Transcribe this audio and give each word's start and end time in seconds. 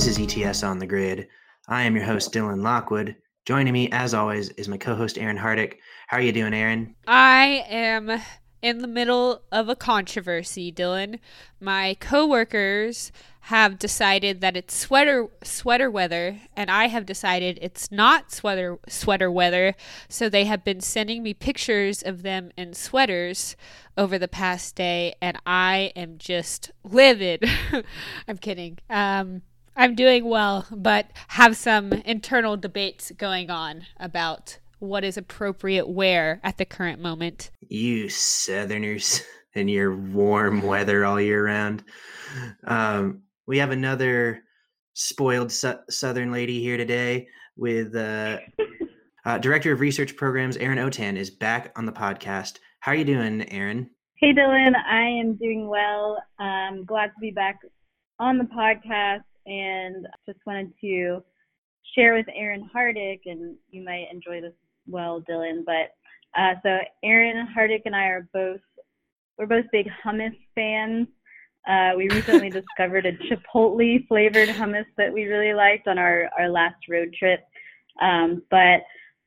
This 0.00 0.18
is 0.18 0.34
ETS 0.34 0.62
on 0.62 0.78
the 0.78 0.86
Grid. 0.86 1.28
I 1.68 1.82
am 1.82 1.94
your 1.94 2.06
host, 2.06 2.32
Dylan 2.32 2.62
Lockwood. 2.62 3.16
Joining 3.44 3.74
me, 3.74 3.90
as 3.92 4.14
always, 4.14 4.48
is 4.52 4.66
my 4.66 4.78
co-host 4.78 5.18
Aaron 5.18 5.36
Hardick. 5.36 5.74
How 6.06 6.16
are 6.16 6.22
you 6.22 6.32
doing, 6.32 6.54
Aaron? 6.54 6.94
I 7.06 7.66
am 7.68 8.10
in 8.62 8.78
the 8.78 8.88
middle 8.88 9.42
of 9.52 9.68
a 9.68 9.76
controversy, 9.76 10.72
Dylan. 10.72 11.18
My 11.60 11.98
coworkers 12.00 13.12
have 13.40 13.78
decided 13.78 14.40
that 14.40 14.56
it's 14.56 14.74
sweater 14.74 15.28
sweater 15.42 15.90
weather 15.90 16.40
and 16.56 16.70
I 16.70 16.88
have 16.88 17.04
decided 17.04 17.58
it's 17.60 17.92
not 17.92 18.32
sweater 18.32 18.78
sweater 18.88 19.30
weather. 19.30 19.74
So 20.08 20.30
they 20.30 20.46
have 20.46 20.64
been 20.64 20.80
sending 20.80 21.22
me 21.22 21.34
pictures 21.34 22.02
of 22.02 22.22
them 22.22 22.52
in 22.56 22.72
sweaters 22.72 23.54
over 23.98 24.18
the 24.18 24.28
past 24.28 24.76
day 24.76 25.14
and 25.20 25.38
I 25.44 25.92
am 25.94 26.16
just 26.16 26.70
livid. 26.84 27.44
I'm 28.28 28.38
kidding. 28.38 28.78
Um 28.88 29.42
I'm 29.76 29.94
doing 29.94 30.24
well, 30.24 30.66
but 30.70 31.10
have 31.28 31.56
some 31.56 31.92
internal 31.92 32.56
debates 32.56 33.12
going 33.16 33.50
on 33.50 33.86
about 33.98 34.58
what 34.78 35.04
is 35.04 35.16
appropriate 35.16 35.88
wear 35.88 36.40
at 36.42 36.58
the 36.58 36.64
current 36.64 37.00
moment. 37.00 37.50
You 37.60 38.08
Southerners 38.08 39.22
and 39.54 39.70
your 39.70 39.94
warm 39.94 40.62
weather 40.62 41.04
all 41.04 41.20
year 41.20 41.44
round. 41.44 41.84
Um, 42.66 43.22
we 43.46 43.58
have 43.58 43.70
another 43.70 44.42
spoiled 44.94 45.52
su- 45.52 45.78
Southern 45.88 46.32
lady 46.32 46.60
here 46.60 46.76
today 46.76 47.28
with 47.56 47.94
uh, 47.94 48.38
uh, 49.24 49.38
Director 49.38 49.72
of 49.72 49.80
Research 49.80 50.16
Programs, 50.16 50.56
Erin 50.56 50.78
Autin, 50.78 51.16
is 51.16 51.30
back 51.30 51.72
on 51.76 51.86
the 51.86 51.92
podcast. 51.92 52.58
How 52.80 52.92
are 52.92 52.96
you 52.96 53.04
doing, 53.04 53.48
Erin? 53.52 53.90
Hey, 54.16 54.32
Dylan. 54.32 54.72
I 54.76 55.02
am 55.20 55.36
doing 55.36 55.68
well. 55.68 56.22
I'm 56.38 56.84
glad 56.84 57.06
to 57.08 57.20
be 57.20 57.30
back 57.30 57.58
on 58.18 58.38
the 58.38 58.44
podcast 58.44 59.22
and 59.46 60.06
just 60.26 60.38
wanted 60.46 60.72
to 60.80 61.22
share 61.94 62.14
with 62.14 62.26
Aaron 62.34 62.68
Hardick, 62.74 63.20
and 63.26 63.56
you 63.70 63.84
might 63.84 64.06
enjoy 64.12 64.40
this 64.40 64.54
well, 64.86 65.22
Dylan. 65.28 65.64
But 65.64 65.94
uh, 66.38 66.54
so 66.62 66.78
Aaron 67.02 67.48
Hardick 67.56 67.82
and 67.84 67.96
I 67.96 68.06
are 68.06 68.28
both 68.32 68.60
we're 69.38 69.46
both 69.46 69.64
big 69.72 69.88
hummus 70.04 70.36
fans. 70.54 71.08
Uh, 71.68 71.92
we 71.96 72.08
recently 72.10 72.50
discovered 72.60 73.06
a 73.06 73.12
chipotle 73.12 74.06
flavored 74.06 74.48
hummus 74.50 74.84
that 74.96 75.12
we 75.12 75.24
really 75.24 75.54
liked 75.54 75.88
on 75.88 75.98
our 75.98 76.28
our 76.38 76.48
last 76.48 76.88
road 76.88 77.14
trip. 77.18 77.40
Um, 78.00 78.42
but 78.50 78.82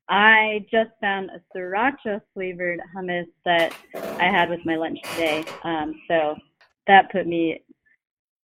I 0.09 0.65
just 0.71 0.91
found 0.99 1.29
a 1.29 1.41
sriracha 1.55 2.21
flavored 2.33 2.81
hummus 2.95 3.27
that 3.45 3.75
I 3.95 4.25
had 4.25 4.49
with 4.49 4.65
my 4.65 4.75
lunch 4.75 5.01
today. 5.01 5.43
Um, 5.63 5.95
so 6.07 6.35
that 6.87 7.11
put 7.11 7.25
me 7.25 7.63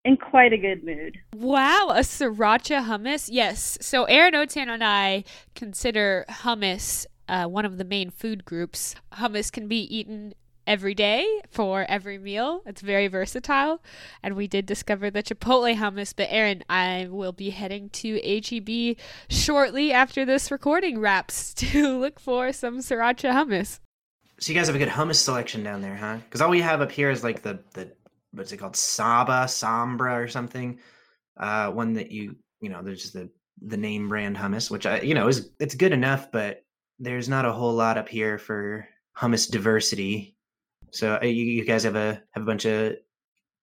in 0.09 0.17
quite 0.17 0.53
a 0.53 0.57
good 0.57 0.83
mood. 0.83 1.19
Wow, 1.35 1.89
a 1.91 1.99
sriracha 1.99 2.85
hummus? 2.85 3.29
Yes. 3.31 3.77
So 3.79 4.05
Erin 4.05 4.33
Autin 4.33 4.67
and 4.67 4.83
I 4.83 5.23
consider 5.53 6.25
hummus 6.29 7.05
uh, 7.27 7.45
one 7.45 7.63
of 7.65 7.77
the 7.77 7.85
main 7.85 8.09
food 8.09 8.43
groups. 8.43 8.95
Hummus 9.13 9.51
can 9.51 9.67
be 9.67 9.81
eaten 9.95 10.33
every 10.65 10.95
day 10.95 11.41
for 11.51 11.85
every 11.87 12.17
meal. 12.17 12.63
It's 12.65 12.81
very 12.81 13.07
versatile. 13.07 13.83
And 14.23 14.35
we 14.35 14.47
did 14.47 14.65
discover 14.65 15.11
the 15.11 15.21
Chipotle 15.21 15.75
hummus. 15.75 16.13
But 16.15 16.29
Aaron, 16.31 16.63
I 16.67 17.07
will 17.09 17.31
be 17.31 17.51
heading 17.51 17.89
to 17.89 18.19
HEB 18.19 18.97
shortly 19.29 19.91
after 19.91 20.25
this 20.25 20.49
recording 20.49 20.99
wraps 20.99 21.53
to 21.55 21.99
look 21.99 22.19
for 22.19 22.51
some 22.51 22.79
sriracha 22.79 23.31
hummus. 23.31 23.79
So 24.39 24.53
you 24.53 24.57
guys 24.57 24.67
have 24.67 24.75
a 24.75 24.79
good 24.79 24.87
hummus 24.87 25.15
selection 25.15 25.63
down 25.63 25.81
there, 25.81 25.97
huh? 25.97 26.17
Because 26.23 26.41
all 26.41 26.49
we 26.49 26.61
have 26.61 26.81
up 26.81 26.91
here 26.91 27.11
is 27.11 27.23
like 27.23 27.43
the 27.43 27.59
the 27.73 27.91
what's 28.31 28.51
it 28.51 28.57
called, 28.57 28.75
Saba, 28.75 29.45
Sombra, 29.45 30.23
or 30.23 30.27
something. 30.27 30.79
Uh, 31.37 31.71
one 31.71 31.93
that 31.93 32.11
you 32.11 32.35
you 32.61 32.69
know, 32.69 32.81
there's 32.81 33.11
the 33.11 33.29
the 33.61 33.77
name 33.77 34.09
brand 34.09 34.37
hummus, 34.37 34.71
which 34.71 34.85
I 34.85 35.01
you 35.01 35.13
know 35.13 35.27
is 35.27 35.51
it's 35.59 35.75
good 35.75 35.93
enough, 35.93 36.31
but 36.31 36.63
there's 36.99 37.29
not 37.29 37.45
a 37.45 37.51
whole 37.51 37.73
lot 37.73 37.97
up 37.97 38.09
here 38.09 38.37
for 38.37 38.87
hummus 39.17 39.49
diversity. 39.49 40.35
So 40.91 41.19
uh, 41.21 41.25
you, 41.25 41.43
you 41.43 41.65
guys 41.65 41.83
have 41.83 41.95
a 41.95 42.21
have 42.31 42.43
a 42.43 42.45
bunch 42.45 42.65
of 42.65 42.95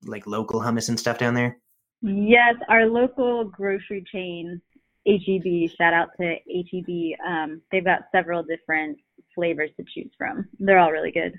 like 0.05 0.27
local 0.27 0.61
hummus 0.61 0.89
and 0.89 0.99
stuff 0.99 1.19
down 1.19 1.35
there. 1.35 1.59
Yes, 2.03 2.55
our 2.69 2.87
local 2.87 3.45
grocery 3.45 4.05
chain, 4.13 4.61
HEB. 5.07 5.71
Shout 5.77 5.95
out 5.95 6.09
to 6.21 6.37
HEB. 6.49 7.19
Um, 7.27 7.63
they've 7.73 7.85
got 7.85 8.03
several 8.13 8.43
different 8.43 8.99
flavors 9.35 9.71
to 9.77 9.85
choose 9.95 10.11
from. 10.17 10.49
They're 10.59 10.79
all 10.79 10.93
really 10.93 11.11
good. 11.13 11.35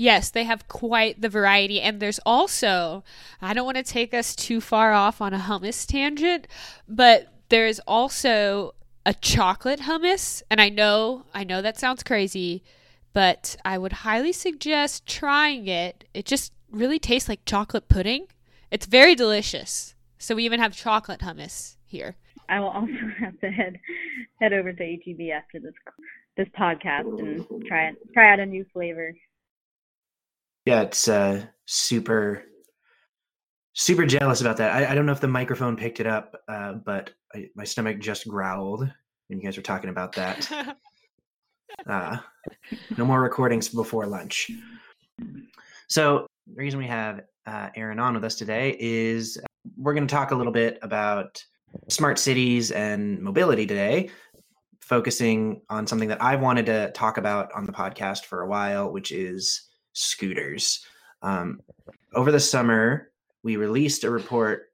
Yes, 0.00 0.30
they 0.30 0.44
have 0.44 0.68
quite 0.68 1.20
the 1.20 1.28
variety. 1.28 1.80
And 1.80 1.98
there's 1.98 2.20
also, 2.24 3.02
I 3.42 3.52
don't 3.52 3.64
want 3.64 3.78
to 3.78 3.82
take 3.82 4.14
us 4.14 4.36
too 4.36 4.60
far 4.60 4.92
off 4.92 5.20
on 5.20 5.34
a 5.34 5.38
hummus 5.38 5.84
tangent, 5.84 6.46
but 6.88 7.32
there's 7.48 7.80
also 7.80 8.76
a 9.04 9.12
chocolate 9.12 9.80
hummus. 9.80 10.40
And 10.52 10.60
I 10.60 10.68
know, 10.68 11.24
I 11.34 11.42
know 11.42 11.60
that 11.60 11.80
sounds 11.80 12.04
crazy, 12.04 12.62
but 13.12 13.56
I 13.64 13.76
would 13.76 13.92
highly 13.92 14.32
suggest 14.32 15.04
trying 15.04 15.66
it. 15.66 16.04
It 16.14 16.26
just 16.26 16.52
really 16.70 17.00
tastes 17.00 17.28
like 17.28 17.44
chocolate 17.44 17.88
pudding. 17.88 18.28
It's 18.70 18.86
very 18.86 19.16
delicious. 19.16 19.96
So 20.16 20.36
we 20.36 20.44
even 20.44 20.60
have 20.60 20.76
chocolate 20.76 21.22
hummus 21.22 21.74
here. 21.84 22.14
I 22.48 22.60
will 22.60 22.68
also 22.68 22.92
have 23.18 23.40
to 23.40 23.50
head 23.50 23.80
head 24.40 24.52
over 24.52 24.72
to 24.72 24.84
HEB 25.04 25.30
after 25.34 25.58
this 25.58 25.74
this 26.36 26.48
podcast 26.56 27.18
and 27.18 27.44
try 27.66 27.90
try 28.14 28.32
out 28.32 28.38
a 28.38 28.46
new 28.46 28.64
flavor. 28.72 29.12
Yeah, 30.68 30.82
it's 30.82 31.08
uh, 31.08 31.46
super 31.64 32.44
super 33.72 34.04
jealous 34.04 34.42
about 34.42 34.58
that. 34.58 34.74
I, 34.74 34.92
I, 34.92 34.94
don't 34.94 35.06
know 35.06 35.12
if 35.12 35.20
the 35.20 35.26
microphone 35.26 35.76
picked 35.76 35.98
it 35.98 36.06
up, 36.06 36.36
uh, 36.46 36.74
but 36.74 37.12
I, 37.34 37.48
my 37.54 37.64
stomach 37.64 38.00
just 38.00 38.28
growled 38.28 38.80
when 38.80 39.38
you 39.38 39.42
guys 39.42 39.56
were 39.56 39.62
talking 39.62 39.88
about 39.88 40.12
that. 40.16 40.76
uh, 41.88 42.18
no 42.98 43.06
more 43.06 43.22
recordings 43.22 43.70
before 43.70 44.04
lunch. 44.04 44.50
So 45.88 46.26
the 46.46 46.54
reason 46.54 46.78
we 46.78 46.86
have 46.86 47.22
uh, 47.46 47.70
Aaron 47.74 47.98
on 47.98 48.12
with 48.12 48.24
us 48.24 48.34
today 48.34 48.76
is 48.78 49.40
we're 49.78 49.94
going 49.94 50.06
to 50.06 50.14
talk 50.14 50.32
a 50.32 50.36
little 50.36 50.52
bit 50.52 50.78
about 50.82 51.42
smart 51.88 52.18
cities 52.18 52.72
and 52.72 53.22
mobility 53.22 53.64
today, 53.64 54.10
focusing 54.82 55.62
on 55.70 55.86
something 55.86 56.10
that 56.10 56.22
I've 56.22 56.42
wanted 56.42 56.66
to 56.66 56.90
talk 56.90 57.16
about 57.16 57.50
on 57.54 57.64
the 57.64 57.72
podcast 57.72 58.26
for 58.26 58.42
a 58.42 58.46
while, 58.46 58.92
which 58.92 59.12
is 59.12 59.67
scooters. 59.98 60.84
Um, 61.22 61.60
over 62.14 62.32
the 62.32 62.40
summer, 62.40 63.10
we 63.42 63.56
released 63.56 64.04
a 64.04 64.10
report 64.10 64.70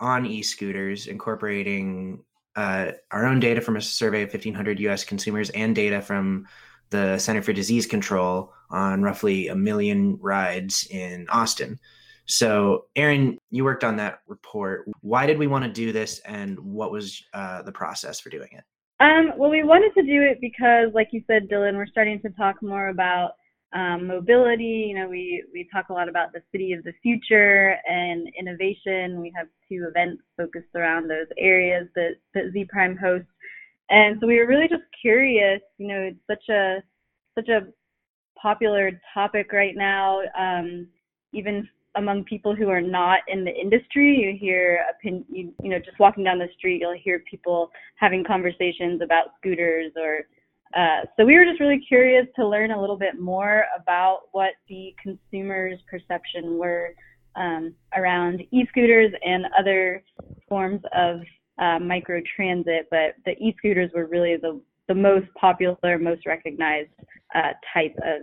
on 0.00 0.26
e-scooters 0.26 1.06
incorporating 1.06 2.22
uh, 2.56 2.92
our 3.10 3.26
own 3.26 3.40
data 3.40 3.60
from 3.60 3.76
a 3.76 3.80
survey 3.80 4.22
of 4.22 4.28
1500 4.28 4.78
us 4.80 5.04
consumers 5.04 5.50
and 5.50 5.74
data 5.74 6.00
from 6.00 6.46
the 6.90 7.18
center 7.18 7.42
for 7.42 7.52
disease 7.52 7.86
control 7.86 8.52
on 8.70 9.02
roughly 9.02 9.48
a 9.48 9.54
million 9.54 10.18
rides 10.20 10.86
in 10.90 11.26
austin. 11.30 11.78
So 12.26 12.86
aaron 12.96 13.38
you 13.50 13.64
worked 13.64 13.84
on 13.84 13.96
that 13.96 14.20
report. 14.26 14.88
Why 15.00 15.26
did 15.26 15.38
we 15.38 15.46
want 15.46 15.64
to 15.64 15.70
do 15.70 15.92
this 15.92 16.18
and 16.20 16.58
what 16.58 16.90
was 16.90 17.22
uh, 17.32 17.62
the 17.62 17.72
process 17.72 18.20
for 18.20 18.30
doing 18.30 18.50
it? 18.52 18.64
Um, 19.00 19.32
well 19.36 19.50
we 19.50 19.62
wanted 19.62 19.94
to 19.94 20.02
do 20.02 20.22
it 20.22 20.38
because 20.40 20.92
like 20.94 21.08
you 21.12 21.22
said 21.26 21.48
dylan 21.48 21.76
we're 21.76 21.86
starting 21.86 22.20
to 22.22 22.30
talk 22.30 22.56
more 22.62 22.88
about 22.88 23.32
um, 23.72 24.06
mobility. 24.06 24.86
You 24.88 24.98
know, 24.98 25.08
we 25.08 25.44
we 25.52 25.68
talk 25.72 25.88
a 25.90 25.92
lot 25.92 26.08
about 26.08 26.32
the 26.32 26.42
city 26.52 26.72
of 26.72 26.84
the 26.84 26.92
future 27.02 27.76
and 27.88 28.28
innovation. 28.38 29.20
We 29.20 29.32
have 29.36 29.48
two 29.68 29.86
events 29.88 30.22
focused 30.36 30.74
around 30.74 31.08
those 31.08 31.26
areas 31.36 31.88
that 31.94 32.16
that 32.34 32.52
Zpryme 32.54 32.98
hosts, 32.98 33.28
and 33.90 34.18
so 34.20 34.26
we 34.26 34.38
were 34.38 34.46
really 34.46 34.68
just 34.68 34.84
curious. 35.00 35.60
You 35.78 35.88
know, 35.88 36.00
it's 36.00 36.18
such 36.26 36.48
a 36.48 36.82
such 37.34 37.48
a 37.48 37.66
popular 38.40 39.00
topic 39.12 39.52
right 39.52 39.76
now. 39.76 40.20
Um, 40.38 40.88
even 41.32 41.68
among 41.96 42.24
people 42.24 42.54
who 42.54 42.68
are 42.68 42.80
not 42.80 43.20
in 43.28 43.44
the 43.44 43.54
industry, 43.54 44.16
you 44.16 44.38
hear 44.38 44.84
opinion, 44.90 45.24
you, 45.30 45.52
you 45.62 45.70
know, 45.70 45.78
just 45.78 45.98
walking 45.98 46.24
down 46.24 46.38
the 46.38 46.48
street, 46.56 46.80
you'll 46.80 46.96
hear 46.96 47.22
people 47.30 47.70
having 47.96 48.24
conversations 48.24 49.02
about 49.02 49.32
scooters 49.38 49.92
or 49.96 50.26
uh, 50.74 51.00
so 51.16 51.24
we 51.24 51.34
were 51.34 51.44
just 51.44 51.60
really 51.60 51.80
curious 51.86 52.26
to 52.36 52.46
learn 52.46 52.70
a 52.70 52.80
little 52.80 52.96
bit 52.96 53.18
more 53.18 53.64
about 53.78 54.22
what 54.32 54.52
the 54.68 54.94
consumers' 55.02 55.78
perception 55.90 56.58
were 56.58 56.94
um, 57.36 57.74
around 57.96 58.42
e-scooters 58.50 59.12
and 59.24 59.46
other 59.58 60.02
forms 60.48 60.82
of 60.94 61.20
uh, 61.58 61.78
micro 61.78 62.20
transit. 62.36 62.86
But 62.90 63.14
the 63.24 63.32
e-scooters 63.32 63.90
were 63.94 64.06
really 64.06 64.36
the 64.36 64.60
the 64.88 64.94
most 64.94 65.26
popular, 65.38 65.98
most 65.98 66.24
recognized 66.26 66.90
uh, 67.34 67.52
type 67.72 67.96
of 68.04 68.22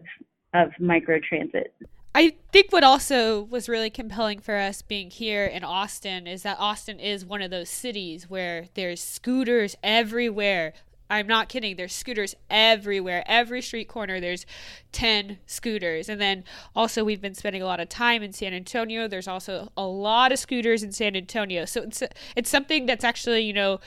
of 0.54 0.72
micro 0.80 1.20
transit. 1.28 1.74
I 2.14 2.36
think 2.54 2.72
what 2.72 2.84
also 2.84 3.44
was 3.44 3.68
really 3.68 3.90
compelling 3.90 4.40
for 4.40 4.56
us 4.56 4.82
being 4.82 5.12
here 5.12 5.46
in 5.46 5.66
Austin 5.66 6.28
is 6.28 6.44
that 6.44 6.58
Austin 6.60 6.98
is 6.98 7.26
one 7.26 7.42
of 7.42 7.52
those 7.52 7.70
cities 7.70 8.30
where 8.30 8.68
there's 8.74 9.02
scooters 9.02 9.76
everywhere 9.84 10.74
I'm 11.10 11.28
not 11.28 11.50
kidding. 11.50 11.76
There's 11.76 11.94
scooters 11.94 12.36
everywhere. 12.50 13.24
Every 13.28 13.62
street 13.62 13.88
corner, 13.88 14.20
there's 14.20 14.46
10 14.92 15.38
scooters. 15.46 16.10
And 16.10 16.20
then 16.20 16.44
also, 16.76 17.04
we've 17.04 17.22
been 17.22 17.36
spending 17.36 17.62
a 17.62 17.66
lot 17.66 17.80
of 17.80 17.90
time 17.90 18.24
in 18.24 18.34
San 18.34 18.54
Antonio. 18.54 19.08
There's 19.08 19.28
also 19.28 19.72
a 19.78 19.86
lot 19.86 20.32
of 20.32 20.40
scooters 20.40 20.84
in 20.84 20.92
San 20.92 21.16
Antonio. 21.16 21.66
So 21.66 21.84
it's, 21.84 22.02
it's 22.36 22.50
something 22.50 22.86
that's 22.86 23.04
actually, 23.04 23.42
you 23.42 23.54
know, 23.54 23.80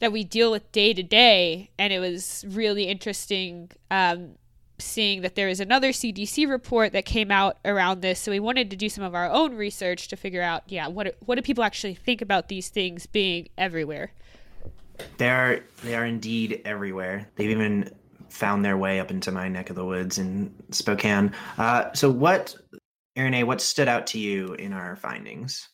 that 0.00 0.12
we 0.12 0.24
deal 0.24 0.50
with 0.50 0.70
day 0.72 0.92
to 0.92 1.02
day. 1.02 1.70
And 1.78 1.92
it 1.92 2.00
was 2.00 2.44
really 2.48 2.84
interesting 2.84 3.70
um, 3.90 4.32
seeing 4.78 5.22
that 5.22 5.36
there 5.36 5.48
is 5.48 5.60
another 5.60 5.90
CDC 5.90 6.48
report 6.48 6.92
that 6.92 7.04
came 7.04 7.30
out 7.30 7.58
around 7.64 8.00
this. 8.00 8.20
So 8.20 8.32
we 8.32 8.40
wanted 8.40 8.70
to 8.70 8.76
do 8.76 8.88
some 8.88 9.04
of 9.04 9.14
our 9.14 9.30
own 9.30 9.54
research 9.54 10.08
to 10.08 10.16
figure 10.16 10.42
out, 10.42 10.64
yeah, 10.66 10.88
what, 10.88 11.16
what 11.24 11.36
do 11.36 11.42
people 11.42 11.64
actually 11.64 11.94
think 11.94 12.20
about 12.20 12.48
these 12.48 12.68
things 12.68 13.06
being 13.06 13.48
everywhere? 13.56 14.12
They 15.18 15.30
are 15.30 15.60
they 15.82 15.94
are 15.94 16.04
indeed 16.04 16.62
everywhere. 16.64 17.28
They've 17.36 17.50
even 17.50 17.90
found 18.28 18.64
their 18.64 18.76
way 18.76 19.00
up 19.00 19.10
into 19.10 19.32
my 19.32 19.48
neck 19.48 19.70
of 19.70 19.76
the 19.76 19.84
woods 19.84 20.18
in 20.18 20.54
Spokane. 20.70 21.32
Uh, 21.58 21.92
so, 21.94 22.10
what, 22.10 22.54
A, 23.16 23.42
what 23.44 23.60
stood 23.60 23.88
out 23.88 24.06
to 24.08 24.18
you 24.18 24.54
in 24.54 24.72
our 24.72 24.96
findings? 24.96 25.68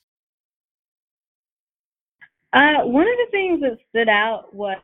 Uh, 2.52 2.84
one 2.84 3.06
of 3.06 3.16
the 3.16 3.30
things 3.30 3.60
that 3.62 3.78
stood 3.88 4.08
out 4.08 4.54
was 4.54 4.78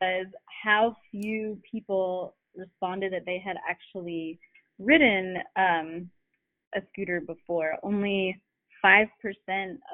how 0.62 0.96
few 1.10 1.60
people 1.70 2.34
responded 2.56 3.12
that 3.12 3.26
they 3.26 3.38
had 3.38 3.56
actually 3.68 4.38
ridden 4.78 5.36
um, 5.56 6.10
a 6.74 6.80
scooter 6.90 7.20
before. 7.20 7.74
Only 7.82 8.40
5% 8.84 9.06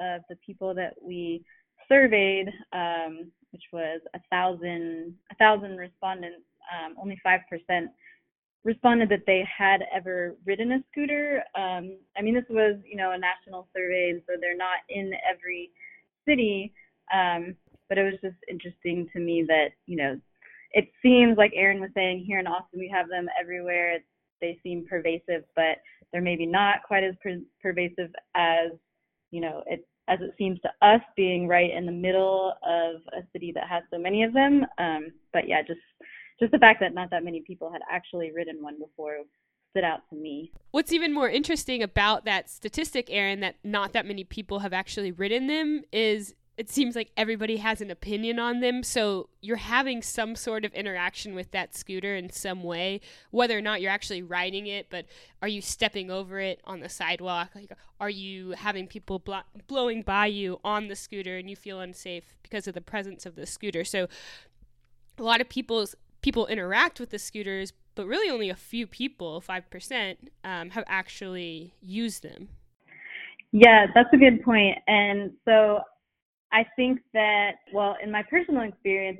of 0.01 0.21
the 0.29 0.37
people 0.45 0.73
that 0.73 0.93
we 1.01 1.43
surveyed 1.87 2.47
um, 2.71 3.31
which 3.55 3.63
was 3.71 4.01
a 4.13 4.19
thousand 4.29 5.15
a 5.31 5.35
thousand 5.35 5.77
respondents, 5.77 6.43
um, 6.75 6.93
only 7.01 7.17
five 7.23 7.39
percent 7.49 7.89
responded 8.65 9.07
that 9.07 9.23
they 9.25 9.47
had 9.57 9.85
ever 9.95 10.35
ridden 10.45 10.73
a 10.73 10.79
scooter. 10.91 11.41
Um, 11.55 11.97
I 12.17 12.21
mean, 12.21 12.33
this 12.33 12.43
was 12.49 12.75
you 12.85 12.97
know 12.97 13.11
a 13.11 13.17
national 13.17 13.69
survey, 13.73 14.09
and 14.09 14.21
so 14.27 14.33
they're 14.41 14.57
not 14.57 14.79
in 14.89 15.13
every 15.31 15.71
city. 16.27 16.73
Um, 17.13 17.55
but 17.87 17.97
it 17.97 18.03
was 18.03 18.19
just 18.21 18.35
interesting 18.49 19.07
to 19.13 19.19
me 19.19 19.45
that 19.47 19.69
you 19.85 19.95
know 19.95 20.19
it 20.73 20.89
seems 21.01 21.37
like 21.37 21.53
Aaron 21.55 21.79
was 21.79 21.91
saying 21.95 22.25
here 22.27 22.39
in 22.39 22.47
Austin 22.47 22.77
we 22.77 22.91
have 22.93 23.07
them 23.07 23.29
everywhere. 23.39 23.99
They 24.41 24.59
seem 24.63 24.85
pervasive, 24.85 25.45
but 25.55 25.77
they're 26.11 26.21
maybe 26.21 26.45
not 26.45 26.83
quite 26.85 27.05
as 27.05 27.15
per- 27.23 27.47
pervasive 27.61 28.11
as 28.35 28.71
you 29.31 29.39
know 29.39 29.63
it 29.65 29.87
as 30.07 30.19
it 30.21 30.33
seems 30.37 30.59
to 30.61 30.69
us 30.81 31.01
being 31.15 31.47
right 31.47 31.71
in 31.71 31.85
the 31.85 31.91
middle 31.91 32.53
of 32.63 33.01
a 33.13 33.25
city 33.33 33.51
that 33.53 33.67
has 33.67 33.83
so 33.91 33.97
many 33.97 34.23
of 34.23 34.33
them. 34.33 34.65
Um, 34.77 35.11
but 35.33 35.47
yeah, 35.47 35.61
just 35.61 35.79
just 36.39 36.51
the 36.51 36.59
fact 36.59 36.79
that 36.81 36.93
not 36.93 37.09
that 37.11 37.23
many 37.23 37.41
people 37.45 37.71
had 37.71 37.81
actually 37.89 38.31
ridden 38.31 38.61
one 38.61 38.77
before 38.77 39.17
stood 39.71 39.83
out 39.83 40.01
to 40.09 40.15
me. 40.15 40.51
What's 40.71 40.93
even 40.93 41.13
more 41.13 41.29
interesting 41.29 41.83
about 41.83 42.25
that 42.25 42.49
statistic, 42.49 43.07
Erin, 43.09 43.41
that 43.41 43.55
not 43.63 43.93
that 43.93 44.05
many 44.05 44.23
people 44.23 44.59
have 44.59 44.73
actually 44.73 45.11
ridden 45.11 45.47
them 45.47 45.83
is 45.91 46.35
it 46.57 46.69
seems 46.69 46.95
like 46.95 47.11
everybody 47.17 47.57
has 47.57 47.81
an 47.81 47.91
opinion 47.91 48.39
on 48.39 48.61
them. 48.61 48.81
So 48.81 49.29
you're 49.41 49.57
having 49.57 50.01
some 50.01 50.35
sort 50.35 50.63
of 50.63 50.73
interaction 50.73 51.35
with 51.35 51.51
that 51.51 51.75
scooter 51.75 52.15
in 52.15 52.29
some 52.29 52.63
way, 52.63 53.01
whether 53.31 53.57
or 53.57 53.61
not 53.61 53.81
you're 53.81 53.91
actually 53.91 54.21
riding 54.21 54.65
it, 54.67 54.87
but 54.89 55.05
are 55.41 55.47
you 55.47 55.61
stepping 55.61 56.09
over 56.09 56.39
it 56.39 56.61
on 56.63 56.79
the 56.79 56.87
sidewalk? 56.87 57.49
Like, 57.55 57.71
are 57.99 58.09
you 58.09 58.51
having 58.51 58.87
people 58.87 59.19
blo- 59.19 59.41
blowing 59.67 60.01
by 60.01 60.27
you 60.27 60.59
on 60.63 60.87
the 60.87 60.95
scooter 60.95 61.37
and 61.37 61.49
you 61.49 61.57
feel 61.57 61.81
unsafe 61.81 62.35
because 62.41 62.67
of 62.67 62.73
the 62.73 62.81
presence 62.81 63.25
of 63.25 63.35
the 63.35 63.45
scooter? 63.45 63.83
So 63.83 64.07
a 65.17 65.23
lot 65.23 65.41
of 65.41 65.49
people's 65.49 65.95
people 66.21 66.47
interact 66.47 66.99
with 66.99 67.09
the 67.09 67.19
scooters, 67.19 67.73
but 67.95 68.07
really 68.07 68.29
only 68.29 68.49
a 68.49 68.55
few 68.55 68.87
people, 68.87 69.41
5%, 69.41 70.15
um, 70.43 70.69
have 70.69 70.85
actually 70.87 71.73
used 71.81 72.23
them. 72.23 72.47
Yeah, 73.51 73.87
that's 73.93 74.09
a 74.11 74.17
good 74.17 74.43
point. 74.43 74.77
And 74.87 75.31
so 75.45 75.81
I 76.55 76.65
think 76.77 77.01
that, 77.11 77.55
well, 77.73 77.97
in 78.01 78.09
my 78.09 78.23
personal 78.23 78.61
experience, 78.61 79.19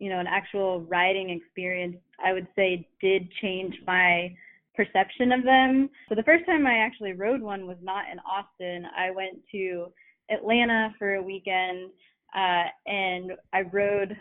you 0.00 0.10
know, 0.10 0.18
an 0.18 0.26
actual 0.26 0.80
riding 0.82 1.30
experience, 1.30 1.96
I 2.24 2.32
would 2.32 2.48
say 2.56 2.88
did 3.00 3.30
change 3.40 3.76
my 3.86 4.34
perception 4.74 5.30
of 5.30 5.44
them. 5.44 5.88
So 6.08 6.16
the 6.16 6.24
first 6.24 6.44
time 6.44 6.66
I 6.66 6.78
actually 6.78 7.12
rode 7.12 7.40
one 7.40 7.68
was 7.68 7.76
not 7.80 8.06
in 8.10 8.18
Austin. 8.20 8.84
I 8.98 9.12
went 9.12 9.38
to 9.52 9.92
Atlanta 10.28 10.92
for 10.98 11.14
a 11.14 11.22
weekend, 11.22 11.90
uh, 12.34 12.64
and 12.86 13.30
I 13.52 13.60
rode. 13.72 14.16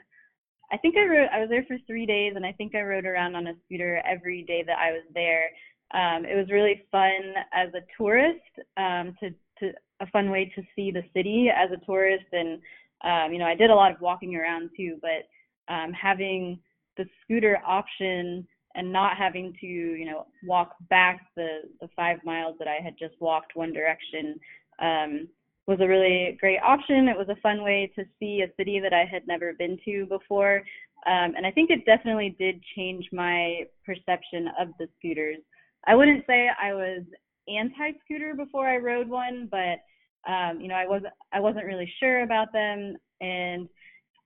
I 0.72 0.78
think 0.78 0.98
I 0.98 1.06
rode. 1.06 1.30
I 1.34 1.40
was 1.40 1.50
there 1.50 1.66
for 1.68 1.78
three 1.88 2.06
days, 2.06 2.34
and 2.36 2.46
I 2.46 2.52
think 2.52 2.76
I 2.76 2.82
rode 2.82 3.06
around 3.06 3.36
on 3.36 3.48
a 3.48 3.54
scooter 3.66 4.04
every 4.08 4.44
day 4.44 4.64
that 4.68 4.78
I 4.78 4.92
was 4.92 5.04
there. 5.16 5.46
Um, 5.96 6.26
it 6.26 6.36
was 6.36 6.52
really 6.52 6.84
fun 6.92 7.34
as 7.54 7.70
a 7.74 7.82
tourist 7.98 8.54
um, 8.78 9.16
to 9.20 9.32
to 9.62 9.74
a 10.02 10.08
fun 10.08 10.30
way 10.30 10.52
to 10.56 10.62
see 10.76 10.92
the 10.92 11.04
city 11.14 11.50
as 11.56 11.70
a 11.72 11.86
tourist. 11.86 12.26
And, 12.34 12.60
um, 13.04 13.32
you 13.32 13.40
know, 13.40 13.46
I 13.46 13.56
did 13.56 13.70
a 13.70 13.76
lot 13.76 13.92
of 13.92 14.02
walking 14.02 14.36
around 14.36 14.72
too, 14.76 14.98
but 15.02 15.74
um, 15.74 15.94
having 15.94 16.60
the 16.98 17.06
scooter 17.24 17.60
option 17.66 18.46
and 18.76 18.92
not 18.92 19.18
having 19.18 19.54
to, 19.62 19.68
you 19.68 20.06
know, 20.06 20.26
walk 20.44 20.76
back 20.90 21.28
the, 21.36 21.62
the 21.80 21.90
five 21.96 22.18
miles 22.26 22.56
that 22.60 22.68
I 22.68 22.84
had 22.84 22.96
just 22.98 23.16
walked 23.20 23.56
one 23.56 23.74
direction 23.74 24.40
um, 24.80 25.28
was 25.68 25.80
a 25.82 25.88
really 25.88 26.38
great 26.40 26.60
option. 26.64 27.08
It 27.08 27.18
was 27.18 27.30
a 27.30 27.42
fun 27.42 27.64
way 27.64 27.92
to 27.96 28.04
see 28.20 28.42
a 28.42 28.54
city 28.58 28.80
that 28.80 28.94
I 28.94 29.06
had 29.06 29.28
never 29.28 29.54
been 29.54 29.78
to 29.86 30.06
before. 30.08 30.64
Um, 31.06 31.34
and 31.36 31.46
I 31.46 31.52
think 31.52 31.70
it 31.70 31.86
definitely 31.86 32.36
did 32.40 32.62
change 32.76 33.08
my 33.12 33.64
perception 33.86 34.50
of 34.60 34.70
the 34.80 34.88
scooters. 34.98 35.38
I 35.86 35.96
wouldn't 35.96 36.26
say 36.28 36.50
I 36.62 36.74
was 36.74 37.04
anti-scooter 37.48 38.36
before 38.36 38.68
I 38.68 38.78
rode 38.78 39.10
one, 39.10 39.48
but 39.50 39.80
um, 40.28 40.60
you 40.62 40.68
know, 40.68 40.76
I 40.76 40.88
wasn't 40.88 41.14
I 41.34 41.40
wasn't 41.40 41.66
really 41.66 41.92
sure 42.00 42.24
about 42.24 42.52
them, 42.54 42.98
and 43.20 43.68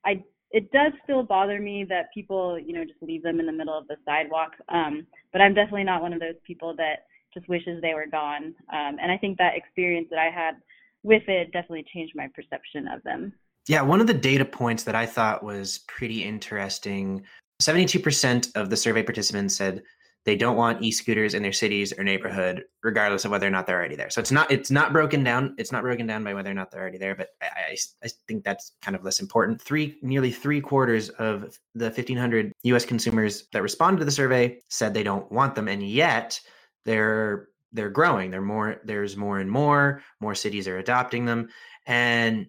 I 0.06 0.24
it 0.52 0.72
does 0.72 0.94
still 1.04 1.24
bother 1.24 1.60
me 1.60 1.86
that 1.90 2.14
people 2.14 2.60
you 2.60 2.74
know 2.74 2.84
just 2.84 3.02
leave 3.02 3.24
them 3.24 3.40
in 3.40 3.46
the 3.46 3.52
middle 3.52 3.78
of 3.78 3.88
the 3.88 3.98
sidewalk. 4.06 4.52
Um, 4.70 5.08
but 5.32 5.42
I'm 5.42 5.54
definitely 5.54 5.84
not 5.84 6.02
one 6.02 6.14
of 6.14 6.20
those 6.20 6.36
people 6.46 6.76
that 6.78 7.06
just 7.34 7.48
wishes 7.50 7.82
they 7.82 7.94
were 7.94 8.08
gone. 8.08 8.56
Um, 8.72 8.98
and 9.02 9.12
I 9.12 9.18
think 9.18 9.38
that 9.38 9.56
experience 9.56 10.08
that 10.10 10.20
I 10.20 10.30
had 10.30 10.56
with 11.04 11.24
it 11.28 11.52
definitely 11.52 11.86
changed 11.94 12.14
my 12.16 12.30
perception 12.34 12.88
of 12.88 13.04
them. 13.04 13.34
Yeah, 13.68 13.82
one 13.82 14.00
of 14.00 14.08
the 14.08 14.14
data 14.14 14.46
points 14.46 14.84
that 14.84 14.96
I 14.96 15.06
thought 15.06 15.44
was 15.44 15.80
pretty 15.88 16.24
interesting 16.24 17.26
72% 17.62 18.56
of 18.56 18.70
the 18.70 18.78
survey 18.78 19.04
participants 19.04 19.56
said 19.56 19.84
they 20.26 20.36
don't 20.36 20.58
want 20.58 20.82
e-scooters 20.82 21.36
in 21.36 21.44
their 21.44 21.54
cities 21.54 21.94
or 21.98 22.04
neighborhood 22.04 22.66
regardless 22.84 23.26
of 23.26 23.32
whether 23.32 23.46
or 23.46 23.52
not 23.52 23.68
they're 23.68 23.78
already 23.78 23.96
there. 23.96 24.10
So 24.10 24.20
it's 24.20 24.32
not 24.32 24.52
it's 24.52 24.72
not 24.72 24.92
broken 24.92 25.24
down 25.24 25.56
it's 25.58 25.72
not 25.72 25.84
broken 25.84 26.08
down 26.08 26.24
by 26.24 26.34
whether 26.34 26.50
or 26.50 26.56
not 26.56 26.72
they're 26.72 26.82
already 26.82 26.98
there 26.98 27.16
but 27.16 27.30
i 27.42 27.46
i, 27.46 27.78
I 28.04 28.10
think 28.28 28.44
that's 28.44 28.74
kind 28.82 28.96
of 28.96 29.04
less 29.04 29.20
important. 29.20 29.62
Three 29.62 29.98
nearly 30.02 30.32
three 30.32 30.62
quarters 30.62 31.10
of 31.10 31.58
the 31.76 31.86
1500 31.86 32.52
us 32.64 32.86
consumers 32.86 33.48
that 33.54 33.62
responded 33.62 34.00
to 34.00 34.06
the 34.06 34.12
survey 34.12 34.60
said 34.70 34.94
they 34.94 35.04
don't 35.04 35.32
want 35.32 35.56
them 35.56 35.68
and 35.68 35.84
yet 35.84 36.40
they're 36.86 37.50
they're 37.72 37.90
growing. 37.90 38.32
They're 38.32 38.42
more 38.42 38.82
there's 38.84 39.16
more 39.16 39.40
and 39.40 39.50
more 39.50 40.02
more 40.20 40.36
cities 40.36 40.68
are 40.68 40.80
adopting 40.80 41.26
them. 41.26 41.50
And 41.86 42.48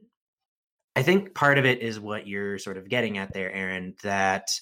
i 0.97 1.02
think 1.02 1.35
part 1.35 1.59
of 1.59 1.66
it 1.66 1.80
is 1.80 2.00
what 2.00 2.26
you're 2.26 2.59
sort 2.59 2.78
of 2.78 2.88
getting 2.88 3.18
at 3.18 3.35
there 3.35 3.52
Aaron. 3.52 3.95
that 4.02 4.59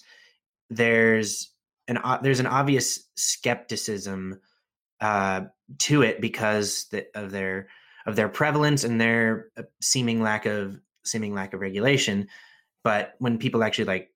there's 0.68 1.53
an 1.88 1.98
uh, 1.98 2.18
there's 2.22 2.40
an 2.40 2.46
obvious 2.46 3.08
skepticism 3.16 4.40
uh, 5.00 5.42
to 5.78 6.02
it 6.02 6.20
because 6.20 6.86
the, 6.90 7.06
of 7.14 7.30
their 7.30 7.68
of 8.06 8.16
their 8.16 8.28
prevalence 8.28 8.84
and 8.84 9.00
their 9.00 9.48
uh, 9.56 9.62
seeming 9.80 10.22
lack 10.22 10.46
of 10.46 10.78
seeming 11.04 11.34
lack 11.34 11.54
of 11.54 11.60
regulation. 11.60 12.28
But 12.82 13.14
when 13.18 13.38
people 13.38 13.64
actually 13.64 13.86
like 13.86 14.10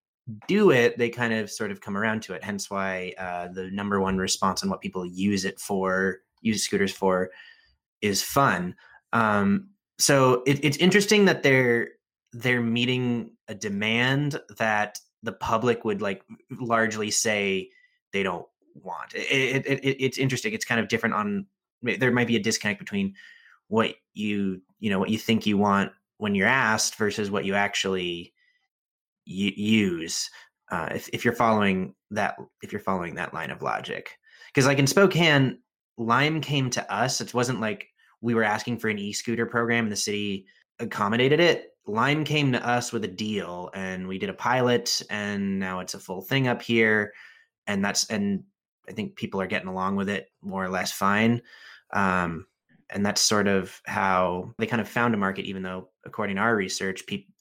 do 0.47 0.71
it, 0.71 0.99
they 0.99 1.09
kind 1.09 1.33
of 1.33 1.51
sort 1.51 1.71
of 1.71 1.81
come 1.81 1.97
around 1.97 2.23
to 2.23 2.35
it. 2.35 2.45
Hence 2.45 2.71
why 2.71 3.15
uh, 3.19 3.49
the 3.49 3.71
number 3.71 4.01
one 4.01 4.19
response 4.19 4.63
on 4.63 4.71
what 4.71 4.81
people 4.81 5.07
use 5.07 5.45
it 5.45 5.59
for, 5.59 6.19
use 6.43 6.65
scooters 6.65 6.93
for, 6.93 7.31
is 8.03 8.23
fun. 8.23 8.75
Um, 9.13 9.71
so 9.99 10.43
it, 10.47 10.65
it's 10.65 10.77
interesting 10.77 11.25
that 11.27 11.43
they're 11.43 11.89
they're 12.33 12.61
meeting 12.61 13.33
a 13.49 13.55
demand 13.55 14.41
that 14.59 14.99
the 15.23 15.33
public 15.33 15.85
would 15.85 16.01
like 16.01 16.23
largely 16.61 17.11
say 17.11 17.71
they 18.13 18.23
don't 18.23 18.47
want. 18.75 19.15
It, 19.15 19.67
it, 19.67 19.85
it, 19.85 19.97
it's 20.03 20.19
interesting. 20.19 20.53
It's 20.53 20.65
kind 20.65 20.81
of 20.81 20.89
different 20.89 21.15
on. 21.15 21.47
There 21.83 22.13
might 22.13 22.27
be 22.27 22.37
a 22.37 22.41
disconnect 22.41 22.79
between 22.79 23.15
what 23.69 23.95
you 24.15 24.63
you 24.79 24.91
know 24.91 24.99
what 24.99 25.11
you 25.11 25.19
think 25.19 25.47
you 25.47 25.59
want 25.59 25.93
when 26.19 26.35
you're 26.35 26.47
asked 26.47 26.97
versus 26.97 27.31
what 27.31 27.45
you 27.45 27.55
actually 27.55 28.33
y- 29.27 29.53
use. 29.57 30.31
Uh, 30.71 30.89
if 30.95 31.09
if 31.13 31.25
you're 31.25 31.35
following 31.35 31.95
that 32.11 32.37
if 32.63 32.73
you're 32.73 32.81
following 32.81 33.15
that 33.15 33.35
line 33.35 33.51
of 33.51 33.63
logic, 33.63 34.19
because 34.49 34.67
like 34.67 34.79
in 34.79 34.87
Spokane, 34.87 35.59
Lime 35.97 36.41
came 36.41 36.71
to 36.71 36.93
us. 36.93 37.21
It 37.21 37.35
wasn't 37.35 37.61
like 37.61 37.89
we 38.21 38.35
were 38.35 38.45
asking 38.45 38.79
for 38.79 38.89
an 38.89 38.99
e-scooter 38.99 39.47
program 39.47 39.85
and 39.85 39.93
the 39.93 39.97
city 39.97 40.47
accommodated 40.81 41.41
it 41.41 41.71
Lime 41.89 42.25
came 42.25 42.53
to 42.53 42.69
us 42.69 42.93
with 42.93 43.05
a 43.05 43.09
deal, 43.09 43.71
and 43.75 44.07
we 44.07 44.19
did 44.19 44.29
a 44.29 44.35
pilot, 44.35 45.03
and 45.09 45.59
now 45.59 45.81
it's 45.81 45.95
a 45.95 45.99
full 45.99 46.21
thing 46.21 46.47
up 46.47 46.61
here, 46.61 47.15
and 47.67 47.85
that's 47.85 48.09
and 48.11 48.45
I 48.89 48.93
think 48.93 49.17
people 49.17 49.41
are 49.41 49.47
getting 49.47 49.69
along 49.69 49.97
with 49.97 50.09
it 50.09 50.31
more 50.43 50.65
or 50.65 50.69
less 50.69 50.93
fine. 50.93 51.43
Um, 51.93 52.47
and 52.91 53.05
that's 53.05 53.21
sort 53.21 53.49
of 53.49 53.81
how 53.87 54.55
they 54.59 54.67
kind 54.67 54.81
of 54.81 54.89
found 54.89 55.15
a 55.15 55.19
market, 55.19 55.45
even 55.45 55.63
though, 55.63 55.89
according 56.05 56.37
to 56.37 56.43
our 56.43 56.55
research, 56.57 57.07
people 57.07 57.35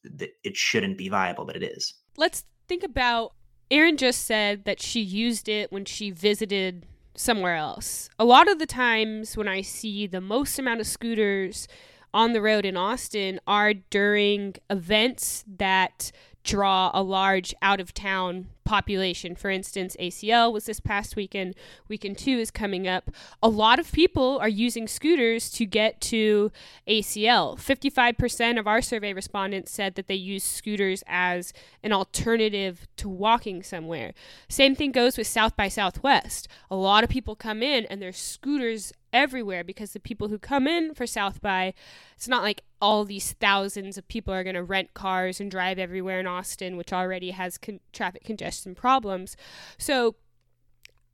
it 0.44 0.56
shouldn't 0.56 0.98
be 0.98 1.10
viable, 1.10 1.46
but 1.46 1.56
it 1.56 1.64
is. 1.64 1.94
Let's 2.16 2.46
think 2.68 2.84
about. 2.84 3.34
Erin 3.70 3.98
just 3.98 4.24
said 4.24 4.64
that 4.64 4.82
she 4.82 5.02
used 5.02 5.50
it 5.50 5.74
when 5.74 5.84
she 5.84 6.10
visited 6.10 6.86
somewhere 7.16 7.56
else. 7.56 8.10
A 8.18 8.24
lot 8.24 8.50
of 8.50 8.60
the 8.60 8.66
times 8.66 9.36
when 9.36 9.50
I 9.50 9.62
see 9.62 10.08
the 10.08 10.22
most 10.22 10.58
amount 10.58 10.80
of 10.80 10.88
scooters 10.88 11.68
on 12.14 12.34
the 12.34 12.42
road 12.42 12.66
in 12.66 12.78
Austin 12.78 13.40
are 13.48 13.74
during 13.74 14.56
events 14.70 15.44
that 15.58 16.12
draw 16.48 16.90
a 16.94 17.04
large 17.04 17.54
out 17.62 17.82
of 17.82 17.94
town 17.94 18.48
population. 18.64 19.36
For 19.36 19.50
instance, 19.50 19.96
ACL 20.00 20.52
was 20.52 20.66
this 20.66 20.80
past 20.80 21.16
weekend, 21.16 21.56
weekend 21.88 22.18
two 22.18 22.38
is 22.38 22.52
coming 22.52 22.88
up. 22.88 23.12
A 23.44 23.50
lot 23.50 23.80
of 23.80 23.92
people 23.92 24.38
are 24.40 24.50
using 24.50 24.88
scooters 24.88 25.50
to 25.52 25.66
get 25.66 26.00
to 26.02 26.52
ACL. 26.88 27.58
55% 27.58 28.60
of 28.60 28.68
our 28.68 28.82
survey 28.82 29.14
respondents 29.14 29.72
said 29.72 29.96
that 29.96 30.08
they 30.08 30.16
use 30.16 30.44
scooters 30.44 31.04
as 31.08 31.52
an 31.84 31.92
alternative 31.92 32.88
to 32.98 33.10
walking 33.10 33.62
somewhere. 33.62 34.14
Same 34.50 34.76
thing 34.76 34.92
goes 34.92 35.18
with 35.18 35.28
South 35.28 35.56
by 35.56 35.68
Southwest. 35.68 36.48
A 36.72 36.76
lot 36.76 37.04
of 37.04 37.10
people 37.10 37.36
come 37.36 37.62
in 37.62 37.86
and 37.86 38.02
there's 38.02 38.18
scooters 38.18 38.94
everywhere 39.14 39.64
because 39.64 39.92
the 39.92 40.00
people 40.00 40.28
who 40.28 40.38
come 40.38 40.68
in 40.68 40.94
for 40.94 41.08
South 41.08 41.42
by, 41.42 41.74
it's 42.16 42.28
not 42.28 42.44
like 42.44 42.62
all 42.82 43.06
these 43.06 43.34
thousands 43.34 43.98
of 43.98 44.08
people 44.08 44.34
are 44.34 44.44
going 44.44 44.56
to 44.56 44.64
rent 44.64 44.94
cars 44.94 45.40
and 45.40 45.50
drive 45.50 45.80
everywhere 45.80 46.20
in 46.20 46.28
Austin, 46.28 46.78
which 46.78 46.94
already 46.94 47.32
has 47.32 47.58
con- 47.58 47.80
traffic 47.94 48.24
congestion 48.24 48.76
problems. 48.76 49.36
So 49.78 50.16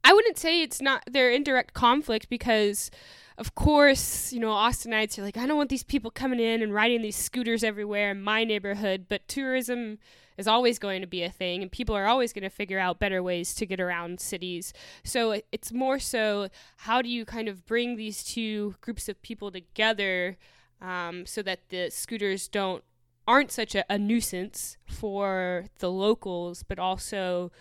I 0.03 0.13
wouldn't 0.13 0.37
say 0.37 0.61
it's 0.61 0.81
not, 0.81 1.03
they're 1.09 1.31
in 1.31 1.43
direct 1.43 1.73
conflict 1.73 2.29
because 2.29 2.91
of 3.37 3.55
course, 3.55 4.31
you 4.31 4.39
know, 4.39 4.51
Austinites 4.51 5.17
are 5.17 5.23
like, 5.23 5.37
I 5.37 5.47
don't 5.47 5.57
want 5.57 5.69
these 5.69 5.83
people 5.83 6.11
coming 6.11 6.39
in 6.39 6.61
and 6.61 6.73
riding 6.73 7.01
these 7.01 7.15
scooters 7.15 7.63
everywhere 7.63 8.11
in 8.11 8.21
my 8.21 8.43
neighborhood, 8.43 9.07
but 9.09 9.27
tourism 9.27 9.97
is 10.37 10.47
always 10.47 10.79
going 10.79 11.01
to 11.01 11.07
be 11.07 11.23
a 11.23 11.29
thing, 11.29 11.61
and 11.61 11.71
people 11.71 11.95
are 11.95 12.07
always 12.07 12.33
going 12.33 12.43
to 12.43 12.49
figure 12.49 12.79
out 12.79 12.99
better 12.99 13.21
ways 13.21 13.53
to 13.55 13.65
get 13.65 13.79
around 13.79 14.19
cities. 14.19 14.73
So 15.03 15.41
it's 15.51 15.71
more 15.71 15.99
so 15.99 16.49
how 16.77 17.01
do 17.01 17.09
you 17.09 17.25
kind 17.25 17.47
of 17.47 17.65
bring 17.65 17.95
these 17.95 18.23
two 18.23 18.75
groups 18.81 19.09
of 19.09 19.21
people 19.21 19.51
together 19.51 20.37
um, 20.81 21.25
so 21.25 21.41
that 21.43 21.69
the 21.69 21.89
scooters 21.89 22.47
don't 22.47 22.83
aren't 23.25 23.51
such 23.51 23.73
a, 23.73 23.85
a 23.89 23.97
nuisance 23.97 24.77
for 24.85 25.65
the 25.79 25.89
locals, 25.89 26.63
but 26.63 26.77
also 26.77 27.51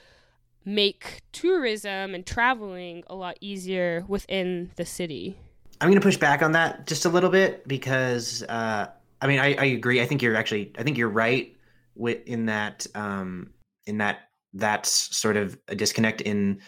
make 0.65 1.23
tourism 1.33 2.15
and 2.15 2.27
traveling 2.27 3.05
a 3.07 3.15
lot 3.15 3.37
easier 3.41 4.05
within 4.09 4.71
the 4.77 4.85
city. 4.85 5.37
I'm 5.81 5.89
going 5.89 6.01
to 6.01 6.05
push 6.05 6.17
back 6.17 6.43
on 6.43 6.53
that 6.53 6.87
just 6.87 7.05
a 7.05 7.09
little 7.09 7.31
bit 7.31 7.67
because 7.67 8.43
uh, 8.45 8.89
I 9.21 9.27
mean 9.27 9.41
I, 9.41 9.55
I, 9.55 9.65
agree. 9.67 10.01
I 10.01 10.07
think 10.07 10.23
you're 10.23 10.37
actually 10.37 10.73
I 10.79 10.83
think 10.83 10.97
you're 10.97 11.09
right 11.09 11.57
in 11.97 12.47
that 12.47 12.87
um, 12.95 13.53
in 13.87 13.99
that 13.99 14.21
that's 14.55 15.17
sort 15.17 15.37
of 15.37 15.59
a 15.69 15.75
disconnect 15.75 16.21
in 16.21 16.61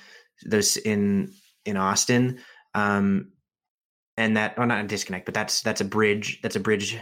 those 0.46 0.76
in 0.76 1.32
in 1.64 1.76
Austin, 1.76 2.38
um, 2.74 3.32
and 4.16 4.36
that 4.36 4.56
well 4.58 4.66
not 4.66 4.84
a 4.84 4.88
disconnect, 4.88 5.24
but 5.26 5.34
that's 5.34 5.62
that's 5.62 5.80
a 5.80 5.84
bridge 5.84 6.40
that's 6.42 6.56
a 6.56 6.60
bridge 6.60 6.98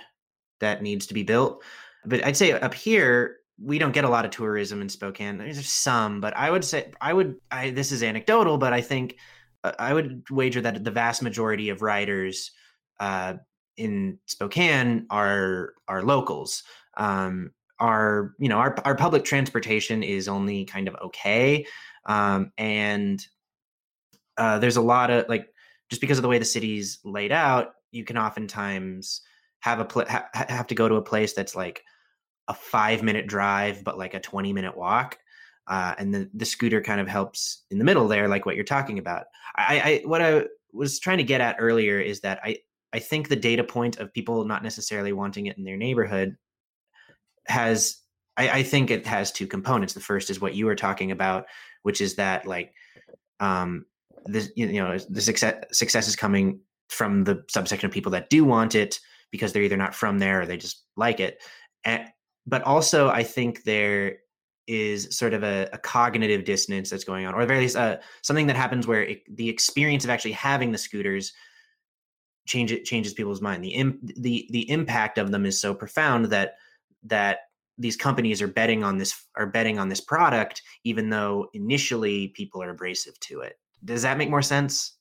that 0.60 0.82
needs 0.82 1.06
to 1.06 1.14
be 1.14 1.22
built. 1.22 1.62
But 2.04 2.24
I'd 2.24 2.36
say 2.36 2.52
up 2.52 2.74
here 2.74 3.36
we 3.60 3.78
don't 3.78 3.92
get 3.92 4.04
a 4.04 4.08
lot 4.08 4.24
of 4.24 4.30
tourism 4.30 4.80
in 4.80 4.88
Spokane. 4.88 5.38
There's 5.38 5.68
some, 5.68 6.20
but 6.20 6.36
I 6.36 6.50
would 6.50 6.64
say 6.64 6.92
I 7.00 7.12
would. 7.12 7.36
I, 7.50 7.70
this 7.70 7.92
is 7.92 8.02
anecdotal, 8.02 8.58
but 8.58 8.72
I 8.72 8.80
think 8.80 9.16
uh, 9.64 9.72
I 9.78 9.94
would 9.94 10.24
wager 10.30 10.60
that 10.60 10.82
the 10.82 10.90
vast 10.90 11.22
majority 11.22 11.68
of 11.68 11.82
riders 11.82 12.50
uh, 12.98 13.34
in 13.76 14.18
Spokane 14.26 15.06
are 15.10 15.74
are 15.88 16.02
locals. 16.02 16.62
Um, 16.96 17.50
our 17.82 18.34
you 18.38 18.48
know 18.48 18.58
our 18.58 18.76
our 18.84 18.94
public 18.94 19.24
transportation 19.24 20.04
is 20.04 20.28
only 20.28 20.64
kind 20.64 20.86
of 20.86 20.94
okay, 21.02 21.66
um, 22.06 22.52
and 22.56 23.26
uh, 24.38 24.60
there's 24.60 24.76
a 24.76 24.82
lot 24.82 25.10
of 25.10 25.28
like 25.28 25.48
just 25.90 26.00
because 26.00 26.16
of 26.16 26.22
the 26.22 26.28
way 26.28 26.38
the 26.38 26.44
city's 26.44 27.00
laid 27.04 27.32
out, 27.32 27.74
you 27.90 28.04
can 28.04 28.16
oftentimes 28.16 29.20
have 29.60 29.80
a 29.80 29.84
pl- 29.84 30.06
ha- 30.08 30.28
have 30.32 30.68
to 30.68 30.76
go 30.76 30.88
to 30.88 30.94
a 30.94 31.02
place 31.02 31.32
that's 31.32 31.56
like 31.56 31.82
a 32.46 32.54
five 32.54 33.02
minute 33.02 33.26
drive, 33.26 33.82
but 33.82 33.98
like 33.98 34.14
a 34.14 34.20
twenty 34.20 34.52
minute 34.52 34.76
walk. 34.76 35.18
Uh, 35.66 35.94
and 35.98 36.12
the, 36.12 36.28
the 36.34 36.44
scooter 36.44 36.80
kind 36.80 37.00
of 37.00 37.06
helps 37.06 37.64
in 37.70 37.78
the 37.78 37.84
middle 37.84 38.08
there, 38.08 38.26
like 38.26 38.46
what 38.46 38.56
you're 38.56 38.64
talking 38.64 38.98
about. 38.98 39.24
I, 39.56 39.80
I 39.80 40.02
what 40.06 40.22
I 40.22 40.44
was 40.72 41.00
trying 41.00 41.18
to 41.18 41.24
get 41.24 41.40
at 41.40 41.56
earlier 41.58 41.98
is 41.98 42.20
that 42.20 42.40
I 42.44 42.58
I 42.92 43.00
think 43.00 43.28
the 43.28 43.36
data 43.36 43.64
point 43.64 43.98
of 43.98 44.12
people 44.12 44.44
not 44.44 44.62
necessarily 44.62 45.12
wanting 45.12 45.46
it 45.46 45.58
in 45.58 45.64
their 45.64 45.76
neighborhood 45.76 46.36
has 47.46 47.98
I, 48.36 48.48
I, 48.48 48.62
think 48.62 48.90
it 48.90 49.06
has 49.06 49.30
two 49.30 49.46
components. 49.46 49.94
The 49.94 50.00
first 50.00 50.30
is 50.30 50.40
what 50.40 50.54
you 50.54 50.66
were 50.66 50.74
talking 50.74 51.10
about, 51.10 51.46
which 51.82 52.00
is 52.00 52.14
that 52.16 52.46
like 52.46 52.72
um 53.40 53.84
this 54.26 54.50
you 54.56 54.82
know 54.82 54.96
the 54.98 55.20
success 55.20 55.64
success 55.72 56.08
is 56.08 56.16
coming 56.16 56.60
from 56.88 57.24
the 57.24 57.44
subsection 57.48 57.86
of 57.86 57.92
people 57.92 58.12
that 58.12 58.30
do 58.30 58.44
want 58.44 58.74
it 58.74 59.00
because 59.30 59.52
they're 59.52 59.62
either 59.62 59.76
not 59.76 59.94
from 59.94 60.18
there 60.18 60.42
or 60.42 60.46
they 60.46 60.56
just 60.56 60.84
like 60.96 61.20
it. 61.20 61.42
And, 61.84 62.04
but 62.46 62.62
also 62.62 63.08
I 63.08 63.22
think 63.22 63.64
there 63.64 64.18
is 64.66 65.16
sort 65.16 65.34
of 65.34 65.42
a, 65.42 65.68
a, 65.72 65.78
cognitive 65.78 66.44
dissonance 66.44 66.90
that's 66.90 67.02
going 67.02 67.26
on, 67.26 67.34
or 67.34 67.40
at 67.40 67.48
very 67.48 67.60
least 67.60 67.76
uh, 67.76 67.96
something 68.22 68.46
that 68.46 68.56
happens 68.56 68.86
where 68.86 69.02
it, 69.02 69.22
the 69.36 69.48
experience 69.48 70.04
of 70.04 70.10
actually 70.10 70.32
having 70.32 70.70
the 70.70 70.78
scooters 70.78 71.32
change 72.46 72.72
it 72.72 72.84
changes 72.84 73.12
people's 73.12 73.40
mind. 73.40 73.64
The 73.64 73.70
Im, 73.70 73.98
the 74.02 74.48
the 74.50 74.70
impact 74.70 75.18
of 75.18 75.30
them 75.30 75.46
is 75.46 75.60
so 75.60 75.74
profound 75.74 76.26
that 76.26 76.54
that 77.04 77.40
these 77.78 77.96
companies 77.96 78.42
are 78.42 78.48
betting 78.48 78.84
on 78.84 78.98
this 78.98 79.26
are 79.36 79.46
betting 79.46 79.78
on 79.78 79.88
this 79.88 80.00
product 80.00 80.62
even 80.84 81.10
though 81.10 81.48
initially 81.54 82.28
people 82.28 82.62
are 82.62 82.70
abrasive 82.70 83.18
to 83.20 83.40
it. 83.40 83.58
Does 83.84 84.02
that 84.02 84.18
make 84.18 84.30
more 84.30 84.42
sense? 84.42 84.96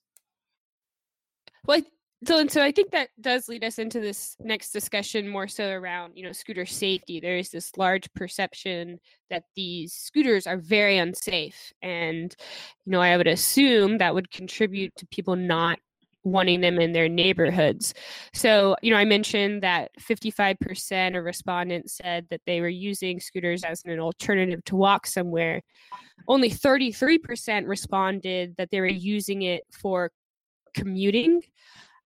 Well 1.67 1.81
so 2.24 2.38
and 2.38 2.51
so 2.51 2.62
i 2.62 2.72
think 2.72 2.91
that 2.91 3.10
does 3.20 3.50
lead 3.50 3.63
us 3.63 3.79
into 3.79 4.00
this 4.00 4.36
next 4.39 4.72
discussion 4.72 5.27
more 5.27 5.48
so 5.48 5.70
around 5.70 6.13
you 6.15 6.24
know 6.24 6.31
scooter 6.31 6.65
safety. 6.65 7.20
There 7.20 7.38
is 7.38 7.50
this 7.50 7.77
large 7.77 8.12
perception 8.13 9.00
that 9.29 9.43
these 9.55 9.93
scooters 9.93 10.48
are 10.48 10.58
very 10.58 10.98
unsafe 10.98 11.74
and 11.81 12.36
you 12.86 12.91
know 12.91 13.01
i 13.01 13.17
would 13.17 13.27
assume 13.27 13.98
that 13.98 14.13
would 14.13 14.31
contribute 14.31 14.96
to 14.98 15.08
people 15.08 15.36
not 15.36 15.79
wanting 16.24 16.62
them 16.62 16.80
in 16.80 16.92
their 16.92 17.10
neighborhoods. 17.10 17.94
So, 18.34 18.75
you 18.82 18.92
know, 18.92 18.98
I 18.98 19.06
mentioned 19.06 19.63
that 19.63 19.92
55% 20.00 21.18
of 21.18 21.24
respondents 21.24 21.98
said 21.98 22.28
that 22.30 22.42
they 22.46 22.62
were 22.62 22.70
using 22.70 23.20
scooters 23.20 23.63
as 23.63 23.82
an 23.86 24.00
alternative 24.00 24.63
to 24.66 24.75
walk 24.75 25.08
somewhere. 25.08 25.62
Only 26.28 26.50
33% 26.50 27.68
responded 27.68 28.56
that 28.58 28.70
they 28.72 28.80
were 28.80 28.88
using 28.88 29.42
it 29.42 29.63
for 29.72 30.12
commuting. 30.74 31.42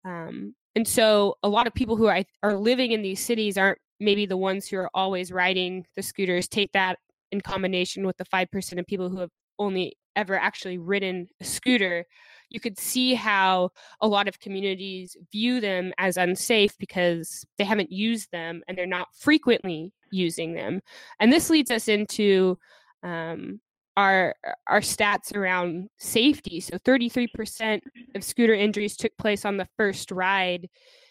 Um, 0.04 0.54
and 0.76 0.86
so, 0.86 1.36
a 1.42 1.48
lot 1.48 1.66
of 1.66 1.74
people 1.74 1.96
who 1.96 2.06
are, 2.06 2.22
are 2.42 2.54
living 2.54 2.92
in 2.92 3.02
these 3.02 3.24
cities 3.24 3.56
aren't 3.56 3.78
maybe 4.00 4.26
the 4.26 4.36
ones 4.36 4.66
who 4.66 4.76
are 4.76 4.90
always 4.92 5.32
riding 5.32 5.86
the 5.96 6.02
scooters. 6.02 6.48
Take 6.48 6.72
that 6.72 6.98
in 7.32 7.40
combination 7.40 8.06
with 8.06 8.16
the 8.16 8.24
5% 8.24 8.78
of 8.78 8.86
people 8.86 9.08
who 9.08 9.18
have 9.18 9.30
only 9.58 9.96
ever 10.16 10.38
actually 10.38 10.78
ridden 10.78 11.28
a 11.40 11.44
scooter 11.44 12.04
you 12.50 12.60
could 12.60 12.78
see 12.78 13.14
how 13.14 13.70
a 14.00 14.08
lot 14.08 14.28
of 14.28 14.40
communities 14.40 15.16
view 15.32 15.60
them 15.60 15.92
as 15.98 16.16
unsafe 16.16 16.76
because 16.78 17.44
they 17.58 17.64
haven't 17.64 17.92
used 17.92 18.30
them 18.30 18.62
and 18.68 18.76
they're 18.76 18.86
not 18.86 19.08
frequently 19.14 19.92
using 20.10 20.54
them. 20.54 20.80
And 21.20 21.32
this 21.32 21.50
leads 21.50 21.70
us 21.70 21.88
into 21.88 22.58
um, 23.02 23.60
our 23.96 24.34
our 24.66 24.80
stats 24.80 25.34
around 25.34 25.88
safety. 25.98 26.60
So 26.60 26.78
33% 26.78 27.80
of 28.14 28.24
scooter 28.24 28.54
injuries 28.54 28.96
took 28.96 29.16
place 29.18 29.44
on 29.44 29.56
the 29.56 29.68
first 29.76 30.10
ride 30.10 30.68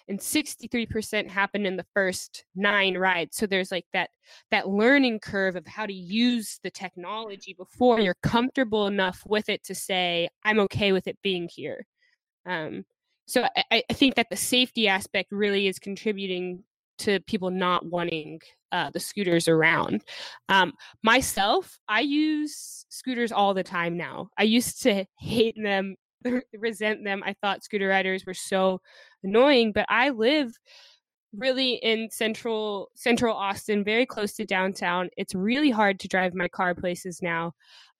and 0.08 0.20
63% 0.20 1.30
happened 1.30 1.66
in 1.66 1.78
the 1.78 1.86
first 1.94 2.46
nine 2.56 2.98
rides 2.98 3.38
so 3.38 3.46
there's 3.46 3.72
like 3.72 3.86
that 3.94 4.10
that 4.52 4.70
learning 4.70 5.20
curve 5.20 5.56
of 5.56 5.66
how 5.68 5.86
to 5.86 5.94
use 5.94 6.60
the 6.64 6.72
technology 6.72 7.54
before 7.58 8.00
you're 8.00 8.18
comfortable 8.22 8.88
enough 8.88 9.24
with 9.26 9.50
it 9.50 9.64
to 9.64 9.76
say 9.76 10.28
i'm 10.44 10.60
okay 10.60 10.92
with 10.92 11.08
it 11.08 11.18
being 11.22 11.48
here 11.52 11.86
um, 12.46 12.84
so 13.26 13.48
I, 13.72 13.84
I, 13.90 13.94
think 13.94 14.16
that 14.16 14.30
the 14.30 14.36
safety 14.36 14.90
aspect 14.90 15.32
really 15.32 15.68
is 15.68 15.80
contributing 15.80 16.64
to 17.00 17.22
people 17.22 17.50
not 17.52 17.86
wanting 17.86 18.42
uh, 18.72 18.90
the 18.90 19.00
scooters 19.00 19.48
around. 19.48 20.04
Um, 20.50 20.74
myself, 21.04 21.78
I 21.88 22.02
use 22.02 22.86
scooters 22.90 23.32
all 23.32 23.54
the 23.54 23.64
time 23.64 23.98
now. 23.98 24.30
I 24.38 24.44
used 24.44 24.84
to 24.84 25.06
hate 25.20 25.56
them 25.62 25.96
resent 26.54 27.04
them. 27.04 27.22
I 27.26 27.34
thought 27.42 27.64
scooter 27.64 27.88
riders 27.88 28.26
were 28.26 28.34
so 28.34 28.82
annoying, 29.24 29.72
but 29.72 29.86
I 29.90 30.10
live 30.10 30.54
really 31.36 31.74
in 31.76 32.10
central 32.12 32.90
central 32.96 33.36
Austin, 33.36 33.84
very 33.84 34.06
close 34.06 34.34
to 34.34 34.46
downtown. 34.46 35.10
It's 35.18 35.36
really 35.36 35.72
hard 35.72 36.00
to 36.02 36.08
drive 36.08 36.34
my 36.34 36.48
car 36.48 36.76
places 36.76 37.22
now. 37.22 37.54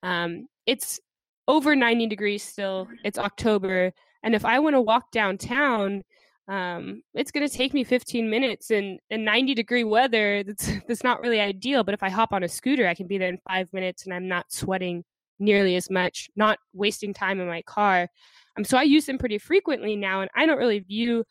Um, 0.04 0.48
it's 0.66 1.00
over 1.48 1.76
90 1.76 2.08
degrees 2.08 2.44
still. 2.44 2.88
It's 3.04 3.18
October, 3.18 3.92
and 4.24 4.36
if 4.36 4.46
I 4.46 4.60
want 4.60 4.76
to 4.76 4.82
walk 4.82 5.12
downtown, 5.12 6.04
um, 6.48 7.02
it's 7.14 7.32
going 7.32 7.48
to 7.48 7.54
take 7.54 7.74
me 7.74 7.84
15 7.84 8.30
minutes 8.30 8.70
in, 8.70 9.00
in 9.10 9.24
90 9.24 9.56
degree 9.56 9.84
weather. 9.84 10.44
That's 10.44 10.72
that's 10.88 11.04
not 11.04 11.22
really 11.22 11.40
ideal. 11.40 11.84
But 11.84 11.94
if 11.94 12.04
I 12.04 12.10
hop 12.10 12.34
on 12.34 12.44
a 12.44 12.50
scooter, 12.50 12.88
I 12.88 12.96
can 12.96 13.08
be 13.08 13.18
there 13.18 13.30
in 13.30 13.40
five 13.48 13.72
minutes, 13.74 14.06
and 14.06 14.14
I'm 14.14 14.28
not 14.28 14.52
sweating 14.52 15.04
nearly 15.40 15.76
as 15.76 15.90
much, 15.90 16.30
not 16.36 16.60
wasting 16.74 17.14
time 17.14 17.40
in 17.40 17.48
my 17.48 17.62
car. 17.64 18.08
Um, 18.58 18.64
so 18.64 18.78
I 18.78 18.84
use 18.84 19.06
them 19.06 19.18
pretty 19.18 19.38
frequently 19.38 19.96
now, 19.96 20.22
and 20.22 20.30
I 20.36 20.46
don't 20.46 20.60
really 20.60 20.80
view 20.80 21.26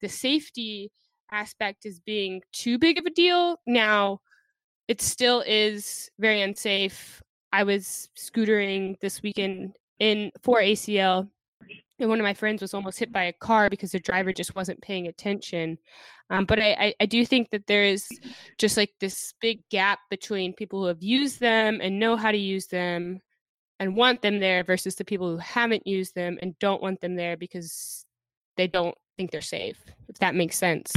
the 0.00 0.08
safety 0.08 0.90
aspect 1.32 1.86
as 1.86 2.00
being 2.00 2.42
too 2.52 2.78
big 2.78 2.98
of 2.98 3.06
a 3.06 3.10
deal. 3.10 3.56
Now, 3.66 4.20
it 4.86 5.00
still 5.00 5.42
is 5.46 6.10
very 6.18 6.42
unsafe. 6.42 7.22
I 7.52 7.64
was 7.64 8.08
scootering 8.16 9.00
this 9.00 9.22
weekend 9.22 9.76
in 9.98 10.30
for 10.42 10.60
ACL 10.60 11.28
and 11.98 12.08
one 12.08 12.18
of 12.18 12.24
my 12.24 12.34
friends 12.34 12.60
was 12.60 12.74
almost 12.74 12.98
hit 12.98 13.12
by 13.12 13.24
a 13.24 13.32
car 13.32 13.70
because 13.70 13.92
the 13.92 14.00
driver 14.00 14.32
just 14.32 14.54
wasn't 14.54 14.82
paying 14.82 15.06
attention. 15.06 15.78
Um, 16.30 16.44
but 16.44 16.58
I, 16.58 16.72
I, 16.72 16.94
I, 17.00 17.06
do 17.06 17.24
think 17.24 17.50
that 17.50 17.66
there 17.66 17.84
is 17.84 18.08
just 18.58 18.76
like 18.76 18.90
this 18.98 19.34
big 19.40 19.60
gap 19.70 20.00
between 20.10 20.54
people 20.54 20.80
who 20.80 20.86
have 20.86 21.02
used 21.02 21.38
them 21.38 21.80
and 21.82 22.00
know 22.00 22.16
how 22.16 22.32
to 22.32 22.38
use 22.38 22.66
them 22.66 23.20
and 23.80 23.96
want 23.96 24.22
them 24.22 24.40
there 24.40 24.64
versus 24.64 24.94
the 24.94 25.04
people 25.04 25.30
who 25.30 25.36
haven't 25.38 25.86
used 25.86 26.14
them 26.14 26.38
and 26.42 26.58
don't 26.58 26.82
want 26.82 27.00
them 27.00 27.16
there 27.16 27.36
because 27.36 28.04
they 28.56 28.66
don't 28.66 28.96
think 29.16 29.30
they're 29.30 29.40
safe. 29.40 29.78
If 30.08 30.18
that 30.18 30.34
makes 30.34 30.56
sense. 30.56 30.92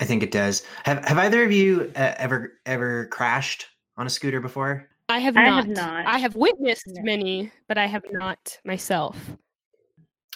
I 0.00 0.04
think 0.04 0.22
it 0.22 0.30
does. 0.30 0.62
Have 0.84 1.04
Have 1.04 1.18
either 1.18 1.44
of 1.44 1.52
you 1.52 1.92
uh, 1.94 2.14
ever 2.16 2.54
ever 2.66 3.06
crashed 3.06 3.66
on 3.96 4.06
a 4.06 4.10
scooter 4.10 4.40
before? 4.40 4.88
I 5.08 5.18
have 5.18 5.36
I 5.36 5.44
not. 5.44 5.66
have 5.66 5.68
not. 5.68 6.06
I 6.06 6.18
have 6.18 6.34
witnessed 6.34 6.88
many, 7.02 7.52
but 7.68 7.78
I 7.78 7.86
have 7.86 8.02
not 8.10 8.58
myself. 8.64 9.16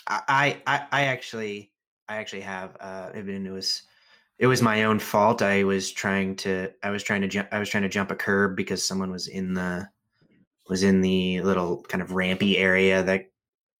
I 0.07 0.61
I, 0.67 0.87
I 0.93 1.05
actually 1.07 1.73
I 2.09 2.17
actually 2.19 2.43
have. 2.43 2.77
Uh, 2.79 3.11
it 3.15 3.51
was 3.51 3.83
it 4.39 4.47
was 4.47 4.63
my 4.63 4.85
own 4.85 4.99
fault. 4.99 5.43
I 5.43 5.65
was 5.65 5.91
trying 5.91 6.37
to 6.37 6.71
I 6.83 6.91
was 6.91 7.03
trying 7.03 7.23
to 7.23 7.29
jump 7.29 7.49
I 7.53 7.59
was 7.59 7.69
trying 7.69 7.85
to 7.85 7.89
jump 7.89 8.11
a 8.11 8.17
curb 8.17 8.57
because 8.57 8.87
someone 8.87 9.11
was 9.11 9.29
in 9.29 9.55
the 9.55 9.89
was 10.69 10.83
in 10.83 11.01
the 11.01 11.41
little 11.43 11.83
kind 11.85 12.03
of 12.03 12.13
rampy 12.13 12.59
area 12.59 13.03
that 13.03 13.27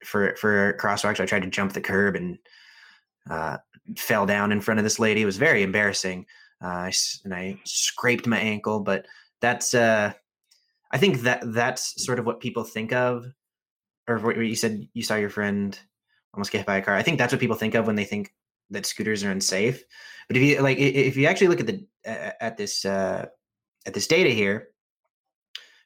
for 0.05 0.37
for 0.37 0.77
crosswalks. 0.81 1.21
I 1.21 1.27
tried 1.27 1.43
to 1.43 1.51
jump 1.51 1.73
the 1.73 1.81
curb 1.81 2.17
and 2.17 2.39
uh, 3.29 3.59
fell 3.97 4.27
down 4.27 4.53
in 4.53 4.61
front 4.61 4.79
of 4.79 4.85
this 4.85 4.99
lady. 4.99 5.23
It 5.23 5.27
was 5.27 5.37
very 5.37 5.63
embarrassing. 5.63 6.27
Uh, 6.63 6.91
and 7.25 7.35
I 7.35 7.59
scraped 7.65 8.27
my 8.27 8.39
ankle, 8.39 8.81
but 8.81 9.07
that's 9.41 9.75
uh, 9.75 10.13
I 10.91 10.99
think 10.99 11.21
that 11.23 11.43
that's 11.53 12.03
sort 12.05 12.19
of 12.19 12.27
what 12.27 12.41
people 12.41 12.65
think 12.65 12.93
of, 12.93 13.27
or 14.09 14.19
what 14.19 14.37
you 14.37 14.55
said 14.55 14.89
you 14.95 15.03
saw 15.03 15.17
your 15.17 15.31
friend 15.31 15.79
almost 16.33 16.53
get 16.53 16.59
hit 16.59 16.67
by 16.67 16.77
a 16.77 16.83
car. 16.83 16.95
I 16.95 17.03
think 17.03 17.19
that's 17.19 17.33
what 17.33 17.41
people 17.41 17.57
think 17.57 17.75
of 17.75 17.87
when 17.87 17.97
they 17.97 18.05
think 18.05 18.33
that 18.71 18.87
scooters 18.87 19.23
are 19.25 19.31
unsafe. 19.31 19.83
But 20.29 20.37
if 20.37 20.43
you 20.43 20.61
like, 20.61 20.79
if 20.79 21.17
you 21.17 21.27
actually 21.27 21.49
look 21.49 21.61
at 21.61 21.67
the 21.67 21.87
at 22.05 22.57
this 22.57 22.85
uh, 22.85 23.27
at 23.87 23.95
this 23.95 24.07
data 24.07 24.31
here, 24.31 24.69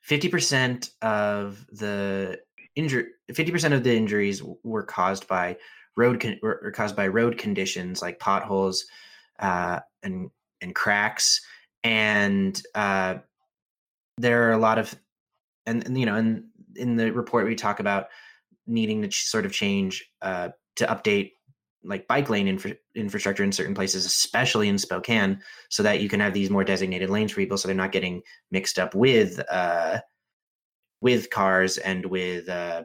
fifty 0.01 0.29
percent 0.29 0.91
of 1.03 1.67
the 1.73 2.41
injury, 2.77 3.07
fifty 3.33 3.53
percent 3.53 3.75
of 3.75 3.85
the 3.85 3.97
injuries 3.97 4.43
were 4.63 4.83
caused 4.83 5.27
by 5.29 5.57
road 5.97 6.21
con- 6.21 6.39
were 6.43 6.73
caused 6.75 6.97
by 6.97 7.07
road 7.07 7.39
conditions 7.39 8.03
like 8.03 8.19
potholes 8.19 8.87
uh, 9.39 9.81
and 10.03 10.31
and 10.61 10.75
cracks, 10.75 11.41
and 11.85 12.63
uh, 12.75 13.17
there 14.19 14.49
are 14.49 14.53
a 14.53 14.59
lot 14.59 14.79
of 14.79 14.95
and, 15.67 15.85
and 15.87 15.99
you 15.99 16.07
know 16.07 16.15
and 16.17 16.45
in 16.77 16.97
the 16.97 17.13
report 17.13 17.47
we 17.47 17.55
talk 17.55 17.81
about 17.81 18.07
needing 18.67 19.03
to 19.03 19.09
ch- 19.09 19.27
sort 19.27 19.45
of 19.45 19.53
change 19.53 20.09
uh, 20.23 20.51
to 20.77 20.87
update 20.87 21.33
like 21.83 22.07
bike 22.09 22.29
lane 22.29 22.49
infra- 22.49 22.77
infrastructure 22.95 23.43
in 23.43 23.53
certain 23.53 23.75
places 23.75 24.05
especially 24.05 24.69
in 24.69 24.79
spokane 24.79 25.41
so 25.69 25.83
that 25.83 26.01
you 26.01 26.09
can 26.09 26.21
have 26.21 26.35
these 26.35 26.51
more 26.51 26.65
designated 26.65 27.09
lanes 27.09 27.33
for 27.33 27.41
people 27.41 27.57
so 27.57 27.67
they're 27.67 27.77
not 27.77 27.93
getting 27.93 28.23
mixed 28.51 28.79
up 28.79 28.95
with 28.95 29.41
uh 29.51 29.99
with 31.01 31.31
cars 31.31 31.79
and 31.79 32.05
with 32.07 32.49
uh 32.49 32.83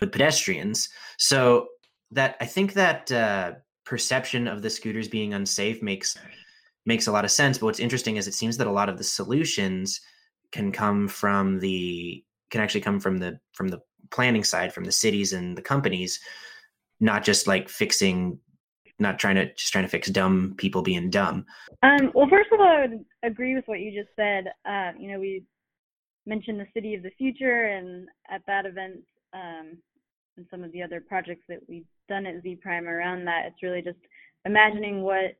with 0.00 0.10
pedestrians 0.10 0.88
so 1.18 1.68
that 2.10 2.36
i 2.40 2.46
think 2.46 2.72
that 2.72 3.10
uh 3.12 3.52
perception 3.84 4.46
of 4.46 4.60
the 4.60 4.68
scooters 4.68 5.08
being 5.08 5.32
unsafe 5.32 5.82
makes 5.82 6.16
makes 6.88 7.06
a 7.06 7.12
lot 7.12 7.24
of 7.24 7.30
sense. 7.30 7.58
But 7.58 7.66
what's 7.66 7.80
interesting 7.80 8.16
is 8.16 8.26
it 8.26 8.34
seems 8.34 8.56
that 8.56 8.66
a 8.66 8.72
lot 8.72 8.88
of 8.88 8.98
the 8.98 9.04
solutions 9.04 10.00
can 10.52 10.72
come 10.72 11.06
from 11.06 11.60
the 11.60 12.24
can 12.50 12.60
actually 12.60 12.80
come 12.80 12.98
from 12.98 13.18
the 13.18 13.38
from 13.52 13.68
the 13.68 13.80
planning 14.10 14.42
side, 14.42 14.72
from 14.72 14.84
the 14.84 14.92
cities 14.92 15.32
and 15.32 15.56
the 15.56 15.62
companies, 15.62 16.18
not 17.00 17.24
just 17.24 17.46
like 17.46 17.68
fixing 17.68 18.38
not 18.98 19.18
trying 19.18 19.36
to 19.36 19.52
just 19.54 19.72
trying 19.72 19.84
to 19.84 19.90
fix 19.90 20.08
dumb 20.08 20.54
people 20.56 20.82
being 20.82 21.10
dumb. 21.10 21.46
Um, 21.82 22.10
well, 22.14 22.26
first 22.28 22.50
of 22.52 22.60
all, 22.60 22.66
I 22.66 22.86
would 22.86 23.04
agree 23.22 23.54
with 23.54 23.64
what 23.66 23.80
you 23.80 23.92
just 23.92 24.14
said. 24.16 24.46
Uh, 24.68 24.92
you 24.98 25.10
know, 25.12 25.20
we 25.20 25.44
mentioned 26.26 26.60
the 26.60 26.66
city 26.74 26.94
of 26.94 27.02
the 27.02 27.12
future, 27.16 27.66
and 27.66 28.08
at 28.30 28.42
that 28.46 28.66
event, 28.66 29.00
um, 29.32 29.78
and 30.36 30.46
some 30.50 30.64
of 30.64 30.72
the 30.72 30.82
other 30.82 31.00
projects 31.00 31.44
that 31.48 31.60
we've 31.68 31.86
done 32.08 32.26
at 32.26 32.42
Zpryme 32.42 32.86
around 32.86 33.24
that, 33.26 33.42
it's 33.46 33.62
really 33.62 33.82
just 33.82 33.98
imagining 34.44 35.02
what 35.02 35.36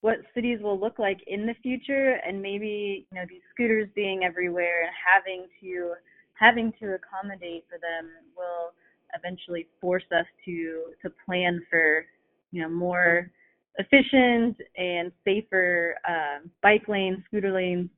what 0.00 0.18
cities 0.34 0.58
will 0.60 0.78
look 0.78 0.98
like 0.98 1.20
in 1.26 1.46
the 1.46 1.54
future 1.62 2.20
and 2.26 2.42
maybe 2.42 3.06
you 3.10 3.18
know 3.18 3.24
these 3.26 3.40
scooters 3.50 3.88
being 3.94 4.22
everywhere 4.22 4.82
and 4.82 4.92
having 5.00 5.46
to 5.62 5.94
having 6.34 6.72
to 6.78 6.94
accommodate 6.94 7.64
for 7.70 7.78
them 7.78 8.10
will 8.36 8.74
eventually 9.16 9.66
force 9.80 10.04
us 10.12 10.26
to 10.44 10.84
to 11.02 11.10
plan 11.24 11.60
for 11.70 12.04
you 12.52 12.62
know 12.62 12.68
more 12.68 13.30
efficient 13.78 14.56
and 14.76 15.10
safer 15.24 15.96
um, 16.08 16.50
bike 16.62 16.86
lanes 16.88 17.18
scooter 17.26 17.52
lanes 17.52 17.90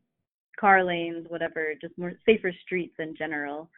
car 0.59 0.83
lanes 0.83 1.27
whatever 1.29 1.75
just 1.81 1.97
more 1.99 2.13
safer 2.25 2.53
streets 2.65 2.95
in 2.99 3.15
general 3.17 3.69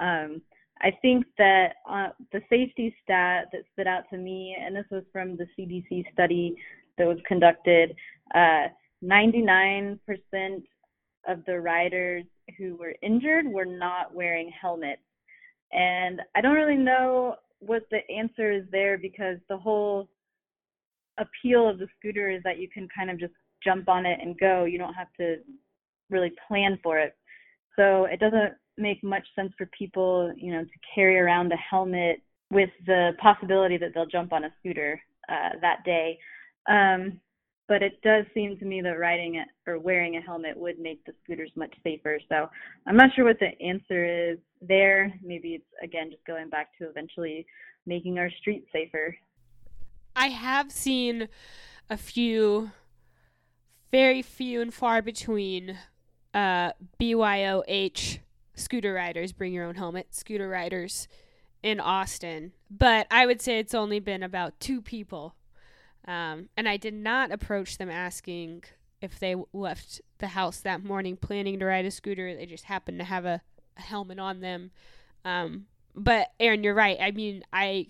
um, 0.00 0.40
I 0.82 0.90
think 1.02 1.26
that 1.36 1.74
uh, 1.88 2.08
the 2.32 2.40
safety 2.48 2.94
stat 3.04 3.48
that 3.52 3.62
stood 3.72 3.86
out 3.86 4.04
to 4.10 4.16
me, 4.16 4.56
and 4.58 4.74
this 4.74 4.86
was 4.90 5.04
from 5.12 5.36
the 5.36 5.46
CDC 5.58 6.10
study 6.12 6.56
that 6.96 7.06
was 7.06 7.18
conducted, 7.28 7.94
uh, 8.34 8.68
99% 9.04 9.98
of 11.28 11.44
the 11.46 11.60
riders 11.60 12.24
who 12.56 12.76
were 12.76 12.94
injured 13.02 13.46
were 13.46 13.66
not 13.66 14.14
wearing 14.14 14.50
helmets. 14.58 15.02
And 15.72 16.20
I 16.34 16.40
don't 16.40 16.54
really 16.54 16.76
know 16.76 17.36
what 17.60 17.82
the 17.90 17.98
answer 18.10 18.50
is 18.50 18.64
there 18.72 18.98
because 18.98 19.38
the 19.48 19.56
whole 19.56 20.08
appeal 21.18 21.68
of 21.68 21.78
the 21.78 21.86
scooter 21.98 22.30
is 22.30 22.42
that 22.44 22.58
you 22.58 22.68
can 22.68 22.88
kind 22.94 23.10
of 23.10 23.18
just 23.18 23.34
jump 23.62 23.88
on 23.88 24.06
it 24.06 24.18
and 24.22 24.38
go. 24.38 24.64
You 24.64 24.78
don't 24.78 24.94
have 24.94 25.12
to 25.18 25.36
really 26.08 26.32
plan 26.48 26.78
for 26.82 26.98
it. 26.98 27.14
So 27.76 28.06
it 28.06 28.20
doesn't 28.20 28.54
make 28.76 29.02
much 29.04 29.26
sense 29.36 29.52
for 29.56 29.68
people, 29.76 30.32
you 30.36 30.52
know, 30.52 30.64
to 30.64 30.70
carry 30.94 31.18
around 31.18 31.52
a 31.52 31.56
helmet 31.56 32.22
with 32.50 32.70
the 32.86 33.12
possibility 33.20 33.76
that 33.76 33.92
they'll 33.94 34.06
jump 34.06 34.32
on 34.32 34.44
a 34.44 34.52
scooter 34.58 35.00
uh, 35.28 35.50
that 35.60 35.84
day. 35.84 36.18
Um, 36.68 37.20
but 37.70 37.84
it 37.84 38.02
does 38.02 38.24
seem 38.34 38.58
to 38.58 38.64
me 38.64 38.80
that 38.80 38.98
riding 38.98 39.36
it 39.36 39.46
or 39.64 39.78
wearing 39.78 40.16
a 40.16 40.20
helmet 40.20 40.56
would 40.56 40.80
make 40.80 41.04
the 41.04 41.12
scooters 41.22 41.52
much 41.54 41.72
safer. 41.84 42.18
So 42.28 42.50
I'm 42.88 42.96
not 42.96 43.10
sure 43.14 43.24
what 43.24 43.38
the 43.38 43.52
answer 43.64 44.32
is 44.32 44.38
there. 44.60 45.14
Maybe 45.22 45.50
it's 45.50 45.64
again 45.80 46.10
just 46.10 46.24
going 46.26 46.50
back 46.50 46.76
to 46.78 46.88
eventually 46.88 47.46
making 47.86 48.18
our 48.18 48.28
streets 48.40 48.66
safer. 48.72 49.16
I 50.16 50.30
have 50.30 50.72
seen 50.72 51.28
a 51.88 51.96
few, 51.96 52.72
very 53.92 54.20
few 54.20 54.60
and 54.60 54.74
far 54.74 55.00
between, 55.00 55.78
uh, 56.34 56.72
BYOH 56.98 58.18
scooter 58.56 58.94
riders, 58.94 59.30
bring 59.32 59.52
your 59.52 59.64
own 59.64 59.76
helmet, 59.76 60.12
scooter 60.12 60.48
riders 60.48 61.06
in 61.62 61.78
Austin. 61.78 62.50
But 62.68 63.06
I 63.12 63.26
would 63.26 63.40
say 63.40 63.60
it's 63.60 63.74
only 63.74 64.00
been 64.00 64.24
about 64.24 64.58
two 64.58 64.82
people 64.82 65.36
um, 66.06 66.48
and 66.56 66.68
I 66.68 66.76
did 66.76 66.94
not 66.94 67.30
approach 67.30 67.78
them 67.78 67.90
asking 67.90 68.64
if 69.00 69.18
they 69.18 69.34
left 69.52 70.00
the 70.18 70.28
house 70.28 70.60
that 70.60 70.84
morning 70.84 71.16
planning 71.16 71.58
to 71.58 71.64
ride 71.66 71.84
a 71.84 71.90
scooter. 71.90 72.34
They 72.34 72.46
just 72.46 72.64
happened 72.64 72.98
to 72.98 73.04
have 73.04 73.24
a, 73.24 73.40
a 73.76 73.80
helmet 73.80 74.18
on 74.18 74.40
them. 74.40 74.70
Um, 75.24 75.66
but 75.94 76.32
Aaron, 76.38 76.62
you're 76.62 76.74
right. 76.74 76.98
I 77.00 77.10
mean, 77.10 77.42
I 77.52 77.88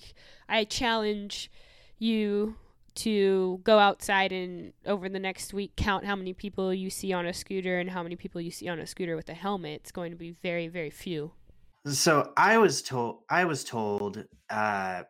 I 0.49 0.64
challenge 0.64 1.51
you 1.99 2.57
to 2.96 3.61
go 3.62 3.79
outside 3.79 4.33
and 4.33 4.73
over 4.85 5.09
the 5.09 5.18
next 5.18 5.55
week 5.55 5.77
count 5.77 6.05
how 6.05 6.16
many 6.16 6.33
people 6.33 6.75
you 6.75 6.90
see 6.90 7.12
on 7.12 7.25
a 7.25 7.33
scooter 7.33 7.79
and 7.79 7.90
how 7.90 8.03
many 8.03 8.16
people 8.16 8.40
you 8.40 8.51
see 8.51 8.68
on 8.68 8.81
a 8.81 8.87
scooter 8.87 9.16
with 9.16 9.29
a 9.29 9.35
helmet. 9.35 9.83
It's 9.83 9.92
going 9.92 10.11
to 10.11 10.16
be 10.16 10.33
very 10.42 10.68
very 10.68 10.90
few. 10.90 11.33
So 11.87 12.33
I 12.37 12.59
was 12.59 12.83
told 12.83 13.20
I 13.29 13.44
was 13.44 13.64
told 13.64 14.25
uh, 14.49 15.03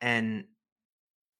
and 0.00 0.44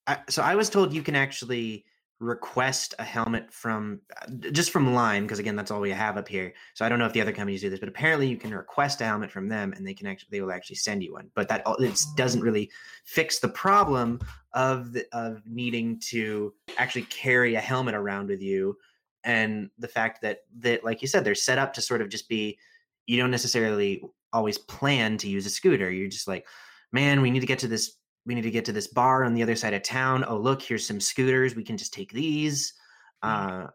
I, 0.06 0.18
so 0.28 0.42
I 0.42 0.54
was 0.54 0.68
told 0.68 0.92
you 0.92 1.02
can 1.02 1.16
actually 1.16 1.84
request 2.20 2.94
a 3.00 3.04
helmet 3.04 3.52
from 3.52 4.00
uh, 4.22 4.30
just 4.52 4.70
from 4.70 4.94
Lime 4.94 5.24
because 5.24 5.40
again 5.40 5.56
that's 5.56 5.70
all 5.70 5.80
we 5.80 5.90
have 5.90 6.16
up 6.16 6.28
here. 6.28 6.52
So 6.74 6.84
I 6.84 6.88
don't 6.88 6.98
know 6.98 7.06
if 7.06 7.12
the 7.12 7.20
other 7.20 7.32
companies 7.32 7.60
do 7.60 7.70
this, 7.70 7.80
but 7.80 7.88
apparently 7.88 8.28
you 8.28 8.36
can 8.36 8.54
request 8.54 9.00
a 9.00 9.04
helmet 9.04 9.30
from 9.30 9.48
them 9.48 9.72
and 9.72 9.86
they 9.86 9.94
can 9.94 10.06
actually 10.06 10.28
they 10.30 10.40
will 10.40 10.52
actually 10.52 10.76
send 10.76 11.02
you 11.02 11.14
one. 11.14 11.30
But 11.34 11.48
that 11.48 11.62
it 11.66 12.00
doesn't 12.16 12.40
oh. 12.40 12.44
really 12.44 12.70
fix 13.04 13.40
the 13.40 13.48
problem 13.48 14.20
of 14.54 14.92
the, 14.92 15.04
of 15.12 15.42
needing 15.46 15.98
to 16.10 16.54
actually 16.78 17.02
carry 17.02 17.56
a 17.56 17.60
helmet 17.60 17.94
around 17.94 18.28
with 18.28 18.40
you 18.40 18.76
and 19.24 19.70
the 19.78 19.88
fact 19.88 20.22
that 20.22 20.40
that 20.58 20.84
like 20.84 21.02
you 21.02 21.08
said 21.08 21.24
they're 21.24 21.34
set 21.34 21.58
up 21.58 21.72
to 21.74 21.80
sort 21.80 22.00
of 22.00 22.08
just 22.08 22.28
be 22.28 22.58
you 23.06 23.16
don't 23.16 23.30
necessarily 23.30 24.02
always 24.32 24.58
plan 24.58 25.16
to 25.18 25.28
use 25.28 25.46
a 25.46 25.50
scooter. 25.50 25.90
You're 25.90 26.08
just 26.08 26.28
like, 26.28 26.46
man, 26.92 27.20
we 27.20 27.30
need 27.30 27.40
to 27.40 27.46
get 27.46 27.58
to 27.60 27.68
this 27.68 27.96
we 28.24 28.34
need 28.34 28.42
to 28.42 28.50
get 28.50 28.64
to 28.66 28.72
this 28.72 28.86
bar 28.86 29.24
on 29.24 29.34
the 29.34 29.42
other 29.42 29.56
side 29.56 29.74
of 29.74 29.82
town. 29.82 30.24
Oh, 30.26 30.36
look, 30.36 30.62
here's 30.62 30.86
some 30.86 31.00
scooters. 31.00 31.56
We 31.56 31.64
can 31.64 31.76
just 31.76 31.92
take 31.92 32.12
these. 32.12 32.74
Uh, 33.22 33.66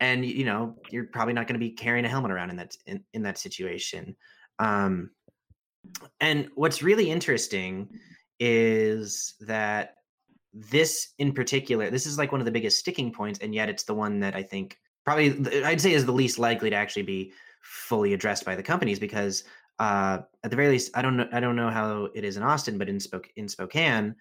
and 0.00 0.24
you 0.24 0.44
know, 0.44 0.76
you're 0.90 1.04
probably 1.04 1.34
not 1.34 1.46
going 1.46 1.54
to 1.54 1.64
be 1.64 1.70
carrying 1.70 2.04
a 2.04 2.08
helmet 2.08 2.32
around 2.32 2.50
in 2.50 2.56
that 2.56 2.76
in, 2.86 3.04
in 3.12 3.22
that 3.22 3.38
situation. 3.38 4.16
Um, 4.58 5.10
and 6.20 6.48
what's 6.54 6.82
really 6.82 7.10
interesting 7.10 7.88
is 8.38 9.34
that 9.40 9.94
this 10.52 11.10
in 11.18 11.32
particular, 11.32 11.90
this 11.90 12.06
is 12.06 12.18
like 12.18 12.32
one 12.32 12.40
of 12.40 12.44
the 12.44 12.50
biggest 12.50 12.78
sticking 12.78 13.12
points, 13.12 13.38
and 13.40 13.54
yet 13.54 13.68
it's 13.68 13.84
the 13.84 13.94
one 13.94 14.20
that 14.20 14.34
I 14.34 14.42
think 14.42 14.76
probably 15.04 15.64
I'd 15.64 15.80
say 15.80 15.92
is 15.92 16.04
the 16.04 16.12
least 16.12 16.38
likely 16.38 16.70
to 16.70 16.76
actually 16.76 17.02
be 17.02 17.32
fully 17.62 18.12
addressed 18.12 18.44
by 18.44 18.56
the 18.56 18.62
companies 18.62 18.98
because 18.98 19.44
uh, 19.78 20.18
at 20.44 20.50
the 20.50 20.56
very 20.56 20.68
least, 20.68 20.90
I 20.94 21.02
don't 21.02 21.16
know. 21.16 21.28
I 21.32 21.40
don't 21.40 21.56
know 21.56 21.70
how 21.70 22.08
it 22.14 22.24
is 22.24 22.36
in 22.36 22.42
Austin, 22.42 22.78
but 22.78 22.88
in 22.88 23.00
Spoke 23.00 23.28
in 23.36 23.48
Spokane, 23.48 24.14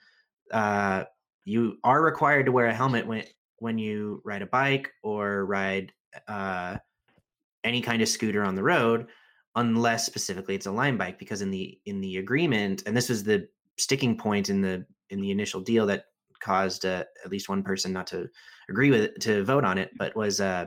uh, 0.51 1.03
you 1.45 1.77
are 1.83 2.01
required 2.01 2.45
to 2.45 2.51
wear 2.51 2.67
a 2.67 2.73
helmet 2.73 3.05
when 3.05 3.23
when 3.57 3.77
you 3.77 4.21
ride 4.25 4.41
a 4.41 4.47
bike 4.47 4.91
or 5.03 5.45
ride 5.45 5.91
uh, 6.27 6.77
any 7.63 7.81
kind 7.81 8.01
of 8.01 8.09
scooter 8.09 8.43
on 8.43 8.55
the 8.55 8.63
road, 8.63 9.07
unless 9.55 10.05
specifically 10.05 10.55
it's 10.55 10.65
a 10.65 10.71
Lime 10.71 10.97
bike. 10.97 11.19
Because 11.19 11.41
in 11.41 11.51
the 11.51 11.79
in 11.85 12.01
the 12.01 12.17
agreement, 12.17 12.83
and 12.85 12.95
this 12.95 13.09
was 13.09 13.23
the 13.23 13.47
sticking 13.77 14.17
point 14.17 14.49
in 14.49 14.61
the 14.61 14.85
in 15.09 15.21
the 15.21 15.31
initial 15.31 15.61
deal 15.61 15.85
that 15.85 16.05
caused 16.41 16.85
uh, 16.85 17.03
at 17.23 17.31
least 17.31 17.49
one 17.49 17.61
person 17.61 17.93
not 17.93 18.07
to 18.07 18.27
agree 18.69 18.89
with 18.89 19.01
it, 19.01 19.21
to 19.21 19.43
vote 19.43 19.63
on 19.63 19.77
it, 19.77 19.91
but 19.97 20.15
was 20.15 20.41
uh, 20.41 20.65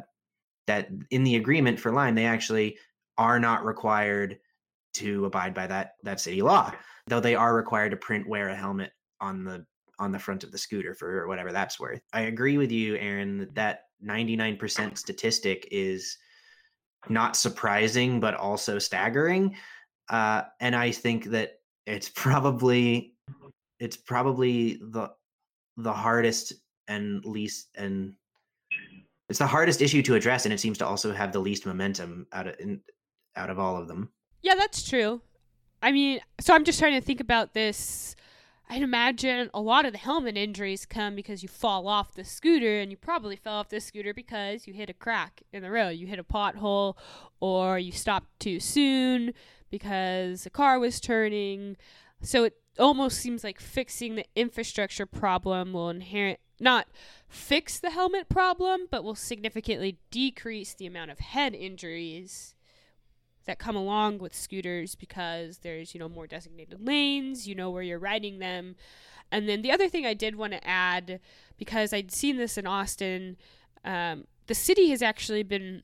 that 0.66 0.88
in 1.10 1.24
the 1.24 1.36
agreement 1.36 1.80
for 1.80 1.92
Lime, 1.92 2.14
they 2.14 2.26
actually 2.26 2.78
are 3.18 3.40
not 3.40 3.64
required 3.64 4.38
to 4.94 5.24
abide 5.24 5.54
by 5.54 5.66
that 5.66 5.92
that 6.02 6.20
city 6.20 6.42
law 6.42 6.72
though 7.06 7.20
they 7.20 7.34
are 7.34 7.54
required 7.54 7.90
to 7.90 7.96
print 7.96 8.28
wear 8.28 8.48
a 8.48 8.56
helmet 8.56 8.92
on 9.20 9.44
the 9.44 9.64
on 9.98 10.10
the 10.10 10.18
front 10.18 10.42
of 10.42 10.50
the 10.50 10.58
scooter 10.58 10.92
for 10.94 11.28
whatever 11.28 11.52
that's 11.52 11.78
worth. 11.78 12.00
I 12.12 12.22
agree 12.22 12.58
with 12.58 12.72
you 12.72 12.96
aaron 12.96 13.38
that 13.38 13.54
that 13.54 13.80
99% 14.04 14.98
statistic 14.98 15.68
is 15.70 16.18
not 17.08 17.36
surprising 17.36 18.20
but 18.20 18.34
also 18.34 18.78
staggering. 18.78 19.56
Uh, 20.10 20.42
and 20.60 20.76
i 20.76 20.90
think 20.90 21.24
that 21.24 21.52
it's 21.86 22.10
probably 22.10 23.14
it's 23.80 23.96
probably 23.96 24.74
the 24.90 25.10
the 25.78 25.92
hardest 25.92 26.52
and 26.88 27.24
least 27.24 27.68
and 27.76 28.14
it's 29.30 29.38
the 29.38 29.46
hardest 29.46 29.80
issue 29.80 30.02
to 30.02 30.14
address 30.14 30.44
and 30.44 30.52
it 30.52 30.60
seems 30.60 30.76
to 30.76 30.86
also 30.86 31.12
have 31.12 31.32
the 31.32 31.38
least 31.38 31.64
momentum 31.64 32.26
out 32.32 32.46
of 32.46 32.54
in, 32.60 32.80
out 33.36 33.48
of 33.48 33.58
all 33.58 33.78
of 33.78 33.88
them 33.88 34.10
yeah, 34.44 34.54
that's 34.54 34.86
true. 34.86 35.22
I 35.82 35.90
mean, 35.90 36.20
so 36.38 36.54
I'm 36.54 36.64
just 36.64 36.78
trying 36.78 36.92
to 36.92 37.00
think 37.00 37.20
about 37.20 37.54
this. 37.54 38.14
I'd 38.68 38.82
imagine 38.82 39.48
a 39.54 39.60
lot 39.60 39.86
of 39.86 39.92
the 39.92 39.98
helmet 39.98 40.36
injuries 40.36 40.84
come 40.84 41.14
because 41.14 41.42
you 41.42 41.48
fall 41.48 41.88
off 41.88 42.14
the 42.14 42.24
scooter, 42.24 42.78
and 42.78 42.90
you 42.90 42.98
probably 42.98 43.36
fell 43.36 43.54
off 43.54 43.70
the 43.70 43.80
scooter 43.80 44.12
because 44.12 44.66
you 44.66 44.74
hit 44.74 44.90
a 44.90 44.94
crack 44.94 45.42
in 45.50 45.62
the 45.62 45.70
road. 45.70 45.90
You 45.90 46.06
hit 46.06 46.18
a 46.18 46.24
pothole, 46.24 46.96
or 47.40 47.78
you 47.78 47.90
stopped 47.90 48.38
too 48.38 48.60
soon 48.60 49.32
because 49.70 50.44
the 50.44 50.50
car 50.50 50.78
was 50.78 51.00
turning. 51.00 51.78
So 52.20 52.44
it 52.44 52.58
almost 52.78 53.18
seems 53.18 53.44
like 53.44 53.58
fixing 53.58 54.14
the 54.14 54.26
infrastructure 54.36 55.06
problem 55.06 55.72
will 55.72 55.88
inherent 55.88 56.38
not 56.60 56.86
fix 57.28 57.80
the 57.80 57.90
helmet 57.90 58.28
problem, 58.28 58.88
but 58.90 59.04
will 59.04 59.14
significantly 59.14 59.96
decrease 60.10 60.74
the 60.74 60.86
amount 60.86 61.10
of 61.10 61.18
head 61.18 61.54
injuries 61.54 62.54
that 63.44 63.58
come 63.58 63.76
along 63.76 64.18
with 64.18 64.34
scooters 64.34 64.94
because 64.94 65.58
there's 65.58 65.94
you 65.94 66.00
know 66.00 66.08
more 66.08 66.26
designated 66.26 66.84
lanes 66.86 67.46
you 67.46 67.54
know 67.54 67.70
where 67.70 67.82
you're 67.82 67.98
riding 67.98 68.38
them 68.38 68.76
and 69.30 69.48
then 69.48 69.62
the 69.62 69.72
other 69.72 69.88
thing 69.88 70.06
i 70.06 70.14
did 70.14 70.36
want 70.36 70.52
to 70.52 70.66
add 70.66 71.20
because 71.58 71.92
i'd 71.92 72.12
seen 72.12 72.36
this 72.36 72.56
in 72.56 72.66
austin 72.66 73.36
um, 73.84 74.24
the 74.46 74.54
city 74.54 74.90
has 74.90 75.02
actually 75.02 75.42
been 75.42 75.82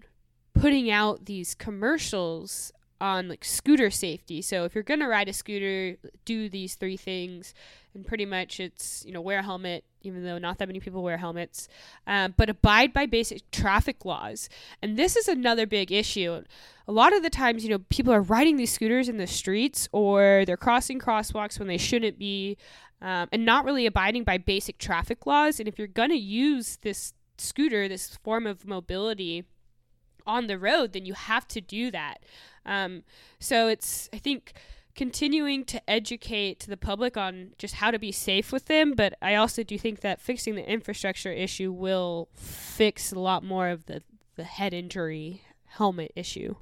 putting 0.54 0.90
out 0.90 1.26
these 1.26 1.54
commercials 1.54 2.72
on 3.00 3.28
like 3.28 3.44
scooter 3.44 3.90
safety. 3.90 4.42
So 4.42 4.64
if 4.64 4.74
you're 4.74 4.84
gonna 4.84 5.08
ride 5.08 5.28
a 5.28 5.32
scooter, 5.32 5.96
do 6.24 6.48
these 6.48 6.74
three 6.74 6.96
things, 6.96 7.54
and 7.94 8.06
pretty 8.06 8.26
much 8.26 8.60
it's 8.60 9.04
you 9.06 9.12
know 9.12 9.20
wear 9.20 9.38
a 9.38 9.42
helmet, 9.42 9.84
even 10.02 10.24
though 10.24 10.38
not 10.38 10.58
that 10.58 10.68
many 10.68 10.80
people 10.80 11.02
wear 11.02 11.18
helmets, 11.18 11.68
um, 12.06 12.34
but 12.36 12.50
abide 12.50 12.92
by 12.92 13.06
basic 13.06 13.50
traffic 13.50 14.04
laws. 14.04 14.48
And 14.82 14.96
this 14.96 15.16
is 15.16 15.28
another 15.28 15.66
big 15.66 15.92
issue. 15.92 16.42
A 16.88 16.92
lot 16.92 17.14
of 17.14 17.22
the 17.22 17.30
times, 17.30 17.64
you 17.64 17.70
know, 17.70 17.80
people 17.88 18.12
are 18.12 18.22
riding 18.22 18.56
these 18.56 18.72
scooters 18.72 19.08
in 19.08 19.16
the 19.16 19.26
streets 19.26 19.88
or 19.92 20.44
they're 20.46 20.56
crossing 20.56 20.98
crosswalks 20.98 21.58
when 21.58 21.68
they 21.68 21.78
shouldn't 21.78 22.18
be, 22.18 22.56
um, 23.00 23.28
and 23.32 23.44
not 23.44 23.64
really 23.64 23.86
abiding 23.86 24.24
by 24.24 24.38
basic 24.38 24.78
traffic 24.78 25.26
laws. 25.26 25.58
And 25.58 25.68
if 25.68 25.78
you're 25.78 25.86
gonna 25.86 26.14
use 26.14 26.78
this 26.82 27.12
scooter, 27.38 27.88
this 27.88 28.16
form 28.22 28.46
of 28.46 28.66
mobility 28.66 29.44
on 30.26 30.46
the 30.46 30.58
road, 30.58 30.92
then 30.92 31.06
you 31.06 31.14
have 31.14 31.48
to 31.48 31.60
do 31.60 31.90
that. 31.90 32.24
Um, 32.66 33.04
so 33.38 33.68
it's, 33.68 34.08
I 34.12 34.18
think, 34.18 34.52
continuing 34.94 35.64
to 35.66 35.90
educate 35.90 36.60
the 36.68 36.76
public 36.76 37.16
on 37.16 37.50
just 37.58 37.74
how 37.74 37.90
to 37.90 37.98
be 37.98 38.12
safe 38.12 38.52
with 38.52 38.66
them. 38.66 38.92
But 38.92 39.14
I 39.22 39.34
also 39.34 39.62
do 39.62 39.78
think 39.78 40.00
that 40.00 40.20
fixing 40.20 40.54
the 40.54 40.68
infrastructure 40.68 41.32
issue 41.32 41.72
will 41.72 42.28
fix 42.34 43.12
a 43.12 43.18
lot 43.18 43.44
more 43.44 43.68
of 43.68 43.86
the, 43.86 44.02
the 44.36 44.44
head 44.44 44.74
injury 44.74 45.42
helmet 45.66 46.12
issue. 46.16 46.54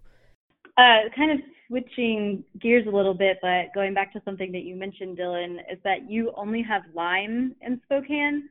Uh, 0.77 1.09
kind 1.17 1.33
of 1.33 1.39
switching 1.67 2.45
gears 2.61 2.87
a 2.87 2.91
little 2.91 3.15
bit, 3.15 3.39
but 3.43 3.75
going 3.75 3.95
back 3.95 4.13
to 4.13 4.23
something 4.25 4.53
that 4.53 4.63
you 4.63 4.77
mentioned, 4.77 5.19
Dylan, 5.19 5.57
is 5.71 5.79
that 5.85 6.11
you 6.11 6.33
only 6.37 6.63
have 6.63 6.83
Lime 6.95 7.55
in 7.61 7.81
Spokane. 7.85 8.49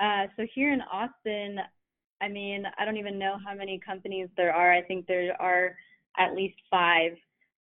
Uh, 0.00 0.26
so 0.36 0.46
here 0.54 0.72
in 0.72 0.80
Austin, 0.80 1.58
I 2.22 2.28
mean, 2.28 2.64
I 2.78 2.84
don't 2.84 2.96
even 2.96 3.18
know 3.18 3.36
how 3.44 3.54
many 3.54 3.78
companies 3.84 4.28
there 4.36 4.54
are. 4.54 4.72
I 4.72 4.82
think 4.82 5.06
there 5.06 5.34
are 5.40 5.76
at 6.18 6.34
least 6.34 6.56
five. 6.70 7.12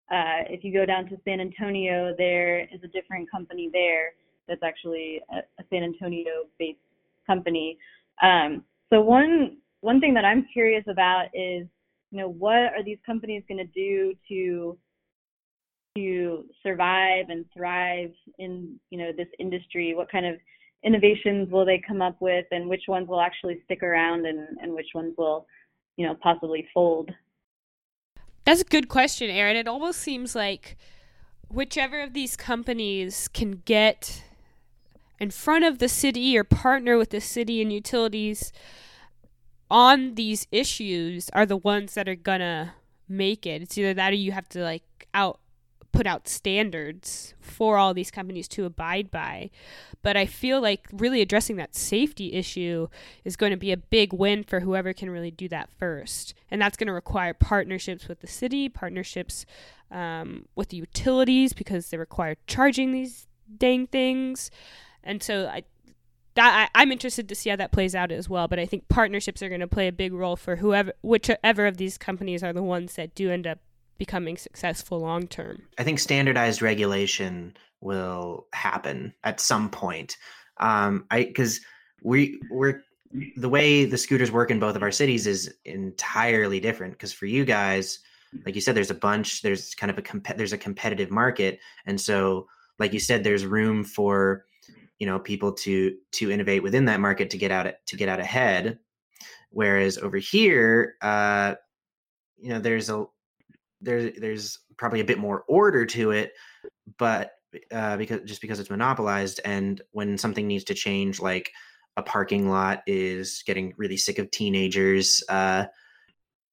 Uh, 0.09 0.47
if 0.49 0.63
you 0.63 0.71
go 0.71 0.85
down 0.85 1.05
to 1.09 1.17
San 1.25 1.39
Antonio, 1.41 2.13
there 2.17 2.61
is 2.61 2.81
a 2.83 2.87
different 2.87 3.29
company 3.29 3.69
there 3.73 4.13
that's 4.47 4.63
actually 4.63 5.21
a, 5.31 5.37
a 5.37 5.63
San 5.69 5.83
Antonio-based 5.83 6.79
company. 7.25 7.77
Um, 8.23 8.63
so 8.89 9.01
one 9.01 9.57
one 9.81 9.99
thing 9.99 10.13
that 10.13 10.25
I'm 10.25 10.47
curious 10.51 10.83
about 10.89 11.25
is, 11.33 11.67
you 12.11 12.19
know, 12.19 12.29
what 12.29 12.55
are 12.55 12.83
these 12.83 12.97
companies 13.05 13.43
going 13.47 13.57
to 13.57 13.65
do 13.73 14.13
to 14.29 14.77
to 15.97 16.45
survive 16.63 17.25
and 17.29 17.45
thrive 17.55 18.11
in 18.39 18.79
you 18.89 18.97
know 18.97 19.11
this 19.15 19.27
industry? 19.39 19.93
What 19.93 20.09
kind 20.09 20.25
of 20.25 20.35
innovations 20.83 21.51
will 21.51 21.65
they 21.65 21.81
come 21.85 22.01
up 22.01 22.15
with, 22.21 22.45
and 22.51 22.69
which 22.69 22.83
ones 22.87 23.09
will 23.09 23.19
actually 23.19 23.61
stick 23.65 23.83
around, 23.83 24.25
and 24.25 24.57
and 24.61 24.73
which 24.73 24.89
ones 24.95 25.13
will, 25.17 25.45
you 25.97 26.07
know, 26.07 26.15
possibly 26.21 26.65
fold? 26.73 27.11
That's 28.47 28.61
a 28.61 28.63
good 28.63 28.87
question, 28.87 29.29
Aaron. 29.29 29.57
It 29.57 29.67
almost 29.67 29.99
seems 29.99 30.33
like 30.33 30.77
whichever 31.49 31.99
of 31.99 32.13
these 32.13 32.37
companies 32.37 33.27
can 33.27 33.61
get 33.65 34.23
in 35.19 35.31
front 35.31 35.65
of 35.65 35.79
the 35.79 35.89
city 35.89 36.37
or 36.37 36.45
partner 36.45 36.97
with 36.97 37.09
the 37.09 37.19
city 37.19 37.61
and 37.61 37.73
utilities 37.73 38.53
on 39.69 40.15
these 40.15 40.47
issues 40.49 41.29
are 41.33 41.45
the 41.45 41.57
ones 41.57 41.93
that 41.95 42.07
are 42.07 42.15
gonna 42.15 42.75
make 43.09 43.45
it. 43.45 43.61
It's 43.61 43.77
either 43.77 43.93
that 43.93 44.13
or 44.13 44.15
you 44.15 44.31
have 44.31 44.47
to 44.47 44.63
like 44.63 45.09
out 45.13 45.41
put 45.91 46.05
out 46.05 46.27
standards 46.27 47.33
for 47.39 47.77
all 47.77 47.93
these 47.93 48.11
companies 48.11 48.47
to 48.49 48.65
abide 48.65 49.09
by. 49.09 49.49
But 50.01 50.15
I 50.15 50.25
feel 50.25 50.61
like 50.61 50.87
really 50.91 51.21
addressing 51.21 51.55
that 51.57 51.75
safety 51.75 52.33
issue 52.33 52.87
is 53.25 53.35
going 53.35 53.51
to 53.51 53.57
be 53.57 53.71
a 53.71 53.77
big 53.77 54.13
win 54.13 54.43
for 54.43 54.59
whoever 54.59 54.93
can 54.93 55.09
really 55.09 55.31
do 55.31 55.47
that 55.49 55.69
first. 55.77 56.33
And 56.51 56.61
that's 56.61 56.77
going 56.77 56.87
to 56.87 56.93
require 56.93 57.33
partnerships 57.33 58.07
with 58.07 58.19
the 58.19 58.27
city, 58.27 58.69
partnerships 58.69 59.45
um, 59.91 60.45
with 60.55 60.69
the 60.69 60.77
utilities 60.77 61.53
because 61.53 61.89
they 61.89 61.97
require 61.97 62.35
charging 62.45 62.91
these 62.91 63.27
dang 63.57 63.87
things. 63.87 64.51
And 65.03 65.23
so 65.23 65.47
I, 65.47 65.63
that 66.35 66.69
I, 66.75 66.81
am 66.83 66.91
interested 66.91 67.27
to 67.29 67.35
see 67.35 67.49
how 67.49 67.55
that 67.55 67.71
plays 67.71 67.95
out 67.95 68.11
as 68.11 68.29
well. 68.29 68.47
But 68.47 68.59
I 68.59 68.65
think 68.65 68.87
partnerships 68.89 69.41
are 69.41 69.49
going 69.49 69.61
to 69.61 69.67
play 69.67 69.87
a 69.87 69.93
big 69.93 70.13
role 70.13 70.35
for 70.35 70.57
whoever, 70.57 70.93
whichever 71.01 71.65
of 71.65 71.77
these 71.77 71.97
companies 71.97 72.43
are 72.43 72.53
the 72.53 72.63
ones 72.63 72.95
that 72.95 73.15
do 73.15 73.31
end 73.31 73.47
up 73.47 73.59
becoming 73.97 74.37
successful 74.37 74.99
long 74.99 75.27
term. 75.27 75.63
I 75.77 75.83
think 75.83 75.99
standardized 75.99 76.61
regulation 76.61 77.55
will 77.81 78.47
happen 78.53 79.13
at 79.23 79.39
some 79.39 79.69
point. 79.69 80.17
Um, 80.59 81.05
I 81.11 81.23
because 81.23 81.61
we 82.03 82.39
we're 82.49 82.81
the 83.35 83.49
way 83.49 83.85
the 83.85 83.97
scooters 83.97 84.31
work 84.31 84.51
in 84.51 84.59
both 84.59 84.75
of 84.75 84.83
our 84.83 84.91
cities 84.91 85.27
is 85.27 85.53
entirely 85.65 86.59
different. 86.59 86.93
Because 86.93 87.13
for 87.13 87.25
you 87.25 87.45
guys, 87.45 87.99
like 88.45 88.55
you 88.55 88.61
said, 88.61 88.75
there's 88.75 88.91
a 88.91 88.95
bunch. 88.95 89.41
There's 89.41 89.75
kind 89.75 89.89
of 89.89 89.97
a 89.97 90.01
comp- 90.01 90.37
there's 90.37 90.53
a 90.53 90.57
competitive 90.57 91.11
market, 91.11 91.59
and 91.85 91.99
so 91.99 92.47
like 92.79 92.93
you 92.93 92.99
said, 92.99 93.23
there's 93.23 93.45
room 93.45 93.83
for 93.83 94.45
you 94.99 95.07
know 95.07 95.19
people 95.19 95.53
to 95.53 95.95
to 96.13 96.31
innovate 96.31 96.63
within 96.63 96.85
that 96.85 96.99
market 96.99 97.29
to 97.31 97.37
get 97.37 97.51
out 97.51 97.71
to 97.85 97.95
get 97.95 98.09
out 98.09 98.19
ahead. 98.19 98.79
Whereas 99.49 99.97
over 99.97 100.17
here, 100.17 100.95
uh, 101.01 101.55
you 102.37 102.49
know, 102.49 102.59
there's 102.59 102.89
a 102.89 103.05
there's 103.81 104.19
there's 104.19 104.59
probably 104.77 104.99
a 104.99 105.05
bit 105.05 105.19
more 105.19 105.43
order 105.47 105.85
to 105.85 106.11
it, 106.11 106.33
but 106.97 107.31
uh, 107.71 107.97
because 107.97 108.21
just 108.25 108.41
because 108.41 108.59
it's 108.59 108.69
monopolized, 108.69 109.39
and 109.45 109.81
when 109.91 110.17
something 110.17 110.47
needs 110.47 110.65
to 110.65 110.73
change, 110.73 111.19
like 111.19 111.51
a 111.95 112.03
parking 112.03 112.49
lot 112.49 112.83
is 112.85 113.43
getting 113.45 113.73
really 113.77 113.97
sick 113.97 114.19
of 114.19 114.29
teenagers 114.29 115.23
uh, 115.29 115.65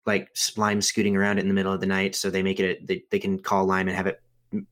like 0.06 0.28
lime 0.56 0.80
scooting 0.82 1.16
around 1.16 1.38
in 1.38 1.48
the 1.48 1.54
middle 1.54 1.72
of 1.72 1.80
the 1.80 1.86
night, 1.86 2.14
so 2.14 2.30
they 2.30 2.42
make 2.42 2.60
it 2.60 2.86
they, 2.86 3.02
they 3.10 3.18
can 3.18 3.38
call 3.38 3.64
lime 3.64 3.88
and 3.88 3.96
have 3.96 4.06
it 4.06 4.20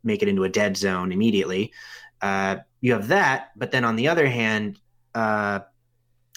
make 0.04 0.22
it 0.22 0.28
into 0.28 0.44
a 0.44 0.48
dead 0.48 0.76
zone 0.76 1.12
immediately. 1.12 1.72
Uh, 2.20 2.56
you 2.80 2.92
have 2.92 3.08
that, 3.08 3.50
but 3.56 3.70
then 3.70 3.84
on 3.84 3.96
the 3.96 4.08
other 4.08 4.28
hand, 4.28 4.78
uh, 5.14 5.60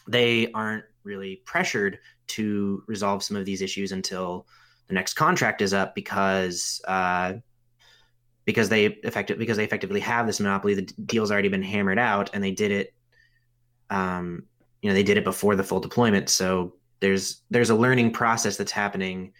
they 0.07 0.51
aren't 0.51 0.85
really 1.03 1.41
pressured 1.45 1.99
to 2.27 2.83
resolve 2.87 3.21
some 3.21 3.37
of 3.37 3.45
these 3.45 3.61
issues 3.61 3.91
until 3.91 4.47
the 4.87 4.93
next 4.93 5.13
contract 5.15 5.61
is 5.61 5.73
up 5.73 5.95
because 5.95 6.81
uh, 6.87 7.33
because 8.45 8.69
they 8.69 8.85
effective 8.85 9.37
because 9.37 9.57
they 9.57 9.63
effectively 9.63 9.99
have 9.99 10.27
this 10.27 10.39
monopoly. 10.39 10.75
The 10.75 10.83
deal's 11.05 11.31
already 11.31 11.49
been 11.49 11.63
hammered 11.63 11.99
out, 11.99 12.29
and 12.33 12.43
they 12.43 12.51
did 12.51 12.71
it. 12.71 12.93
Um, 13.89 14.43
you 14.81 14.89
know, 14.89 14.93
they 14.93 15.03
did 15.03 15.17
it 15.17 15.23
before 15.23 15.55
the 15.55 15.63
full 15.63 15.79
deployment, 15.79 16.29
so 16.29 16.75
there's 16.99 17.41
there's 17.49 17.71
a 17.71 17.75
learning 17.75 18.11
process 18.11 18.57
that's 18.57 18.71
happening 18.71 19.33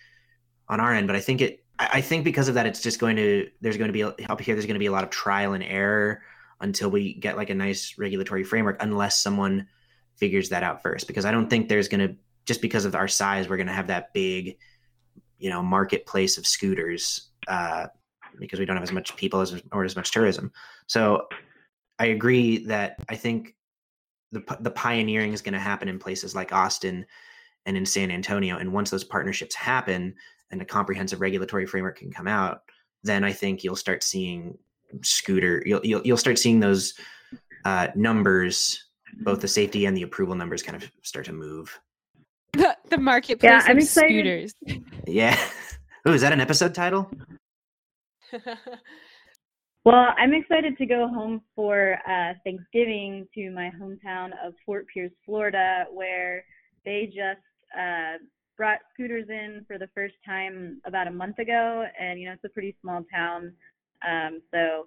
on 0.67 0.79
our 0.79 0.93
end. 0.93 1.07
But 1.07 1.15
I 1.15 1.19
think 1.19 1.41
it, 1.41 1.63
I 1.77 2.01
think 2.01 2.23
because 2.23 2.47
of 2.47 2.55
that, 2.55 2.65
it's 2.65 2.81
just 2.81 2.99
going 2.99 3.15
to 3.17 3.47
there's 3.61 3.77
going 3.77 3.89
to 3.89 3.93
be 3.93 4.03
up 4.03 4.41
here. 4.41 4.55
There's 4.55 4.65
going 4.65 4.75
to 4.75 4.79
be 4.79 4.87
a 4.87 4.91
lot 4.91 5.03
of 5.03 5.11
trial 5.11 5.53
and 5.53 5.63
error 5.63 6.21
until 6.61 6.89
we 6.89 7.13
get 7.13 7.37
like 7.37 7.51
a 7.51 7.55
nice 7.55 7.95
regulatory 7.97 8.43
framework, 8.43 8.77
unless 8.81 9.19
someone 9.19 9.67
figures 10.15 10.49
that 10.49 10.63
out 10.63 10.81
first. 10.81 11.05
Because 11.05 11.25
I 11.25 11.31
don't 11.31 11.49
think 11.49 11.69
there's 11.69 11.87
going 11.87 12.07
to 12.07 12.15
just 12.45 12.61
because 12.61 12.85
of 12.85 12.95
our 12.95 13.07
size, 13.07 13.49
we're 13.49 13.57
going 13.57 13.67
to 13.67 13.73
have 13.73 13.87
that 13.87 14.13
big 14.13 14.57
you 15.37 15.49
know 15.49 15.61
marketplace 15.61 16.37
of 16.37 16.47
scooters 16.47 17.29
uh, 17.47 17.87
because 18.39 18.59
we 18.59 18.65
don't 18.65 18.75
have 18.75 18.83
as 18.83 18.91
much 18.91 19.15
people 19.15 19.41
as 19.41 19.61
or 19.71 19.83
as 19.83 19.95
much 19.95 20.11
tourism. 20.11 20.51
So 20.87 21.27
I 21.99 22.07
agree 22.07 22.65
that 22.65 22.97
I 23.09 23.15
think 23.15 23.55
the 24.31 24.43
the 24.59 24.71
pioneering 24.71 25.33
is 25.33 25.41
going 25.41 25.53
to 25.53 25.59
happen 25.59 25.87
in 25.87 25.99
places 25.99 26.35
like 26.35 26.53
Austin 26.53 27.05
and 27.65 27.77
in 27.77 27.85
San 27.85 28.11
Antonio. 28.11 28.57
And 28.57 28.71
once 28.71 28.89
those 28.89 29.03
partnerships 29.03 29.55
happen 29.55 30.13
and 30.51 30.61
a 30.61 30.65
comprehensive 30.65 31.21
regulatory 31.21 31.65
framework 31.65 31.97
can 31.97 32.11
come 32.11 32.27
out, 32.27 32.61
then 33.03 33.23
I 33.23 33.31
think 33.31 33.63
you'll 33.63 33.75
start 33.75 34.03
seeing 34.03 34.57
scooter. 35.01 35.63
You'll 35.65 35.81
you'll, 35.83 36.01
you'll 36.05 36.17
start 36.17 36.37
seeing 36.39 36.59
those 36.59 36.93
uh, 37.65 37.87
numbers, 37.95 38.85
both 39.21 39.41
the 39.41 39.47
safety 39.47 39.85
and 39.85 39.95
the 39.95 40.03
approval 40.03 40.35
numbers, 40.35 40.61
kind 40.61 40.81
of 40.81 40.89
start 41.01 41.25
to 41.25 41.33
move. 41.33 41.79
The, 42.89 42.97
the 42.97 43.01
marketplace 43.01 43.49
yeah, 43.49 43.61
I'm 43.65 43.77
excited. 43.77 44.51
scooters. 44.53 44.81
Yeah. 45.07 45.37
Oh, 46.07 46.13
is 46.13 46.21
that 46.21 46.31
an 46.31 46.39
episode 46.39 46.75
title? 46.75 47.09
well, 49.85 50.13
I'm 50.19 50.35
excited 50.35 50.77
to 50.77 50.85
go 50.85 51.07
home 51.07 51.41
for 51.55 51.97
uh, 52.07 52.33
Thanksgiving 52.43 53.27
to 53.33 53.49
my 53.49 53.71
hometown 53.81 54.29
of 54.45 54.53
Fort 54.67 54.85
Pierce, 54.93 55.11
Florida, 55.25 55.85
where 55.91 56.45
they 56.85 57.07
just 57.07 57.41
uh, 57.75 58.19
brought 58.55 58.81
scooters 58.93 59.29
in 59.29 59.65
for 59.65 59.79
the 59.79 59.89
first 59.95 60.13
time 60.23 60.79
about 60.85 61.07
a 61.07 61.11
month 61.11 61.39
ago, 61.39 61.85
and 61.99 62.19
you 62.19 62.27
know 62.27 62.33
it's 62.33 62.43
a 62.43 62.49
pretty 62.49 62.75
small 62.81 63.03
town, 63.11 63.51
um, 64.07 64.43
so 64.53 64.85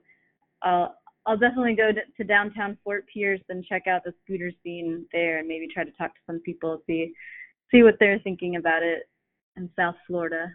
I'll 0.62 0.94
I'll 1.26 1.36
definitely 1.36 1.74
go 1.74 1.90
to, 1.90 2.00
to 2.16 2.24
downtown 2.24 2.78
Fort 2.84 3.06
Pierce 3.12 3.40
and 3.48 3.64
check 3.64 3.88
out 3.88 4.04
the 4.04 4.14
scooter 4.22 4.52
scene 4.62 5.04
there, 5.12 5.38
and 5.38 5.48
maybe 5.48 5.66
try 5.66 5.82
to 5.82 5.90
talk 5.92 6.14
to 6.14 6.20
some 6.28 6.38
people 6.40 6.80
see 6.86 7.12
see 7.70 7.82
what 7.82 7.96
they're 8.00 8.18
thinking 8.20 8.56
about 8.56 8.82
it 8.82 9.08
in 9.56 9.70
South 9.76 9.96
Florida. 10.06 10.52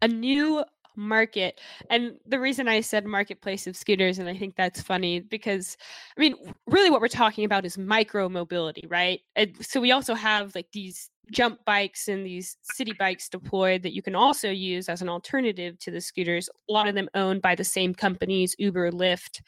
A 0.00 0.08
new 0.08 0.64
market. 0.96 1.60
And 1.90 2.18
the 2.26 2.38
reason 2.38 2.68
I 2.68 2.80
said 2.80 3.06
marketplace 3.06 3.66
of 3.66 3.76
scooters, 3.76 4.18
and 4.18 4.28
I 4.28 4.36
think 4.36 4.56
that's 4.56 4.82
funny 4.82 5.20
because, 5.20 5.76
I 6.16 6.20
mean, 6.20 6.34
really 6.66 6.90
what 6.90 7.00
we're 7.00 7.08
talking 7.08 7.44
about 7.44 7.64
is 7.64 7.78
micro 7.78 8.28
mobility, 8.28 8.86
right? 8.88 9.20
And 9.36 9.54
so 9.64 9.80
we 9.80 9.92
also 9.92 10.14
have 10.14 10.54
like 10.54 10.66
these 10.72 11.10
jump 11.30 11.64
bikes 11.64 12.08
and 12.08 12.26
these 12.26 12.56
city 12.62 12.92
bikes 12.98 13.28
deployed 13.28 13.82
that 13.82 13.94
you 13.94 14.02
can 14.02 14.14
also 14.14 14.50
use 14.50 14.88
as 14.88 15.02
an 15.02 15.08
alternative 15.08 15.78
to 15.78 15.90
the 15.90 16.00
scooters. 16.00 16.48
A 16.68 16.72
lot 16.72 16.88
of 16.88 16.94
them 16.94 17.08
owned 17.14 17.42
by 17.42 17.54
the 17.54 17.64
same 17.64 17.94
companies, 17.94 18.54
Uber, 18.58 18.90
Lyft. 18.90 19.40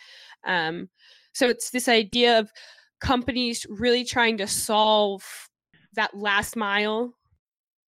Um, 0.44 0.88
so 1.32 1.48
it's 1.48 1.70
this 1.70 1.88
idea 1.88 2.38
of 2.38 2.50
companies 3.00 3.66
really 3.68 4.04
trying 4.04 4.38
to 4.38 4.46
solve 4.46 5.50
that 5.94 6.16
last 6.16 6.56
mile 6.56 7.14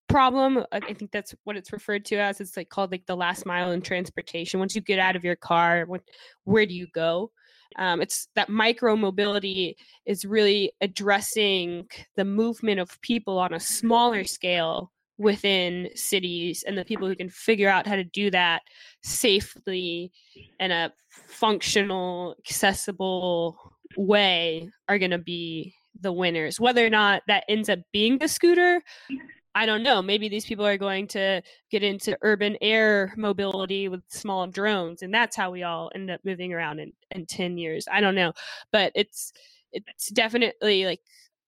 problem 0.08 0.64
i 0.72 0.92
think 0.92 1.10
that's 1.10 1.34
what 1.44 1.56
it's 1.56 1.72
referred 1.72 2.04
to 2.04 2.16
as. 2.16 2.40
It's 2.40 2.56
like 2.56 2.68
called 2.68 2.92
like 2.92 3.06
the 3.06 3.16
last 3.16 3.44
mile 3.44 3.72
in 3.72 3.82
transportation. 3.82 4.60
Once 4.60 4.74
you 4.74 4.80
get 4.80 4.98
out 4.98 5.16
of 5.16 5.24
your 5.24 5.36
car 5.36 5.86
where 6.44 6.66
do 6.66 6.74
you 6.74 6.86
go? 6.94 7.32
Um, 7.76 8.00
it's 8.00 8.28
that 8.36 8.48
micro 8.48 8.96
mobility 8.96 9.76
is 10.06 10.24
really 10.24 10.72
addressing 10.80 11.88
the 12.14 12.24
movement 12.24 12.80
of 12.80 13.00
people 13.02 13.38
on 13.38 13.52
a 13.52 13.60
smaller 13.60 14.24
scale 14.24 14.92
within 15.18 15.88
cities 15.94 16.62
and 16.66 16.76
the 16.76 16.84
people 16.84 17.08
who 17.08 17.16
can 17.16 17.30
figure 17.30 17.68
out 17.68 17.86
how 17.86 17.96
to 17.96 18.04
do 18.04 18.30
that 18.30 18.62
safely 19.02 20.12
in 20.60 20.70
a 20.70 20.92
functional 21.10 22.36
accessible 22.38 23.58
way 23.96 24.70
are 24.88 24.98
going 24.98 25.10
to 25.10 25.18
be 25.18 25.74
the 26.00 26.12
winners. 26.12 26.60
Whether 26.60 26.84
or 26.84 26.90
not 26.90 27.22
that 27.28 27.44
ends 27.48 27.68
up 27.68 27.80
being 27.92 28.18
the 28.18 28.28
scooter, 28.28 28.82
I 29.54 29.64
don't 29.64 29.82
know. 29.82 30.02
Maybe 30.02 30.28
these 30.28 30.44
people 30.44 30.66
are 30.66 30.76
going 30.76 31.06
to 31.08 31.40
get 31.70 31.82
into 31.82 32.18
urban 32.22 32.58
air 32.60 33.14
mobility 33.16 33.88
with 33.88 34.02
small 34.08 34.46
drones, 34.46 35.02
and 35.02 35.12
that's 35.14 35.34
how 35.34 35.50
we 35.50 35.62
all 35.62 35.90
end 35.94 36.10
up 36.10 36.20
moving 36.24 36.52
around 36.52 36.78
in, 36.78 36.92
in 37.10 37.24
10 37.24 37.56
years. 37.56 37.86
I 37.90 38.00
don't 38.00 38.14
know. 38.14 38.32
But 38.70 38.92
it's 38.94 39.32
it's 39.72 40.08
definitely 40.10 40.84
like 40.84 41.00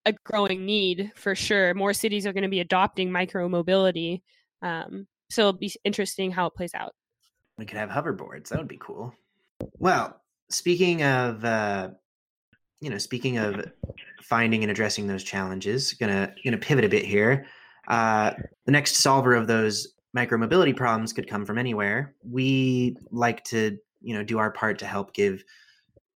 a 0.06 0.14
growing 0.24 0.64
need 0.64 1.12
for 1.16 1.34
sure. 1.34 1.74
More 1.74 1.92
cities 1.92 2.26
are 2.26 2.32
going 2.32 2.42
to 2.42 2.48
be 2.48 2.60
adopting 2.60 3.12
micro 3.12 3.48
mobility. 3.48 4.22
Um, 4.62 5.06
so 5.30 5.42
it'll 5.42 5.52
be 5.54 5.72
interesting 5.84 6.30
how 6.30 6.46
it 6.46 6.54
plays 6.54 6.74
out. 6.74 6.94
We 7.58 7.66
could 7.66 7.78
have 7.78 7.90
hoverboards. 7.90 8.48
That 8.48 8.58
would 8.58 8.68
be 8.68 8.78
cool. 8.80 9.14
Well, 9.78 10.20
speaking 10.48 11.02
of 11.02 11.44
uh, 11.44 11.90
you 12.80 12.90
know, 12.90 12.98
speaking 12.98 13.38
of 13.38 13.70
finding 14.22 14.62
and 14.62 14.70
addressing 14.70 15.06
those 15.06 15.24
challenges, 15.24 15.92
gonna 15.94 16.32
gonna 16.44 16.58
pivot 16.58 16.84
a 16.84 16.88
bit 16.88 17.04
here. 17.04 17.46
Uh, 17.88 18.32
the 18.66 18.72
next 18.72 18.96
solver 18.96 19.34
of 19.34 19.46
those 19.46 19.94
micromobility 20.16 20.76
problems 20.76 21.12
could 21.12 21.28
come 21.28 21.44
from 21.44 21.58
anywhere. 21.58 22.14
We 22.22 22.96
like 23.10 23.44
to, 23.44 23.78
you 24.00 24.14
know, 24.14 24.22
do 24.22 24.38
our 24.38 24.50
part 24.50 24.78
to 24.80 24.86
help 24.86 25.14
give 25.14 25.42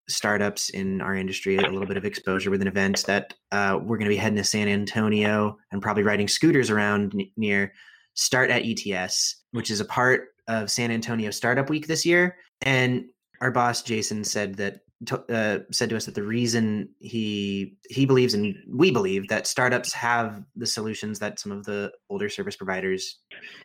startups 0.08 0.70
in 0.70 1.00
our 1.00 1.14
industry 1.14 1.56
a 1.56 1.62
little 1.62 1.86
bit 1.86 1.96
of 1.96 2.04
exposure 2.04 2.50
with 2.50 2.60
an 2.60 2.68
event 2.68 3.04
that 3.06 3.34
uh, 3.52 3.78
we're 3.80 3.96
going 3.96 4.08
to 4.08 4.14
be 4.14 4.16
heading 4.16 4.36
to 4.36 4.44
San 4.44 4.68
Antonio 4.68 5.56
and 5.70 5.80
probably 5.80 6.02
riding 6.02 6.28
scooters 6.28 6.70
around 6.70 7.12
n- 7.14 7.30
near 7.36 7.72
Start 8.14 8.50
at 8.50 8.62
ETS, 8.62 9.36
which 9.52 9.70
is 9.70 9.80
a 9.80 9.86
part 9.86 10.34
of 10.46 10.70
San 10.70 10.90
Antonio 10.90 11.30
Startup 11.30 11.70
Week 11.70 11.86
this 11.86 12.04
year. 12.04 12.36
And 12.60 13.06
our 13.40 13.50
boss 13.50 13.82
Jason 13.82 14.22
said 14.22 14.56
that 14.56 14.80
uh, 15.10 15.58
said 15.70 15.90
to 15.90 15.96
us 15.96 16.06
that 16.06 16.14
the 16.14 16.22
reason 16.22 16.88
he 17.00 17.76
he 17.88 18.06
believes 18.06 18.34
and 18.34 18.54
we 18.68 18.90
believe 18.90 19.28
that 19.28 19.46
startups 19.46 19.92
have 19.92 20.42
the 20.56 20.66
solutions 20.66 21.18
that 21.18 21.40
some 21.40 21.52
of 21.52 21.64
the 21.64 21.90
older 22.08 22.28
service 22.28 22.56
providers 22.56 23.18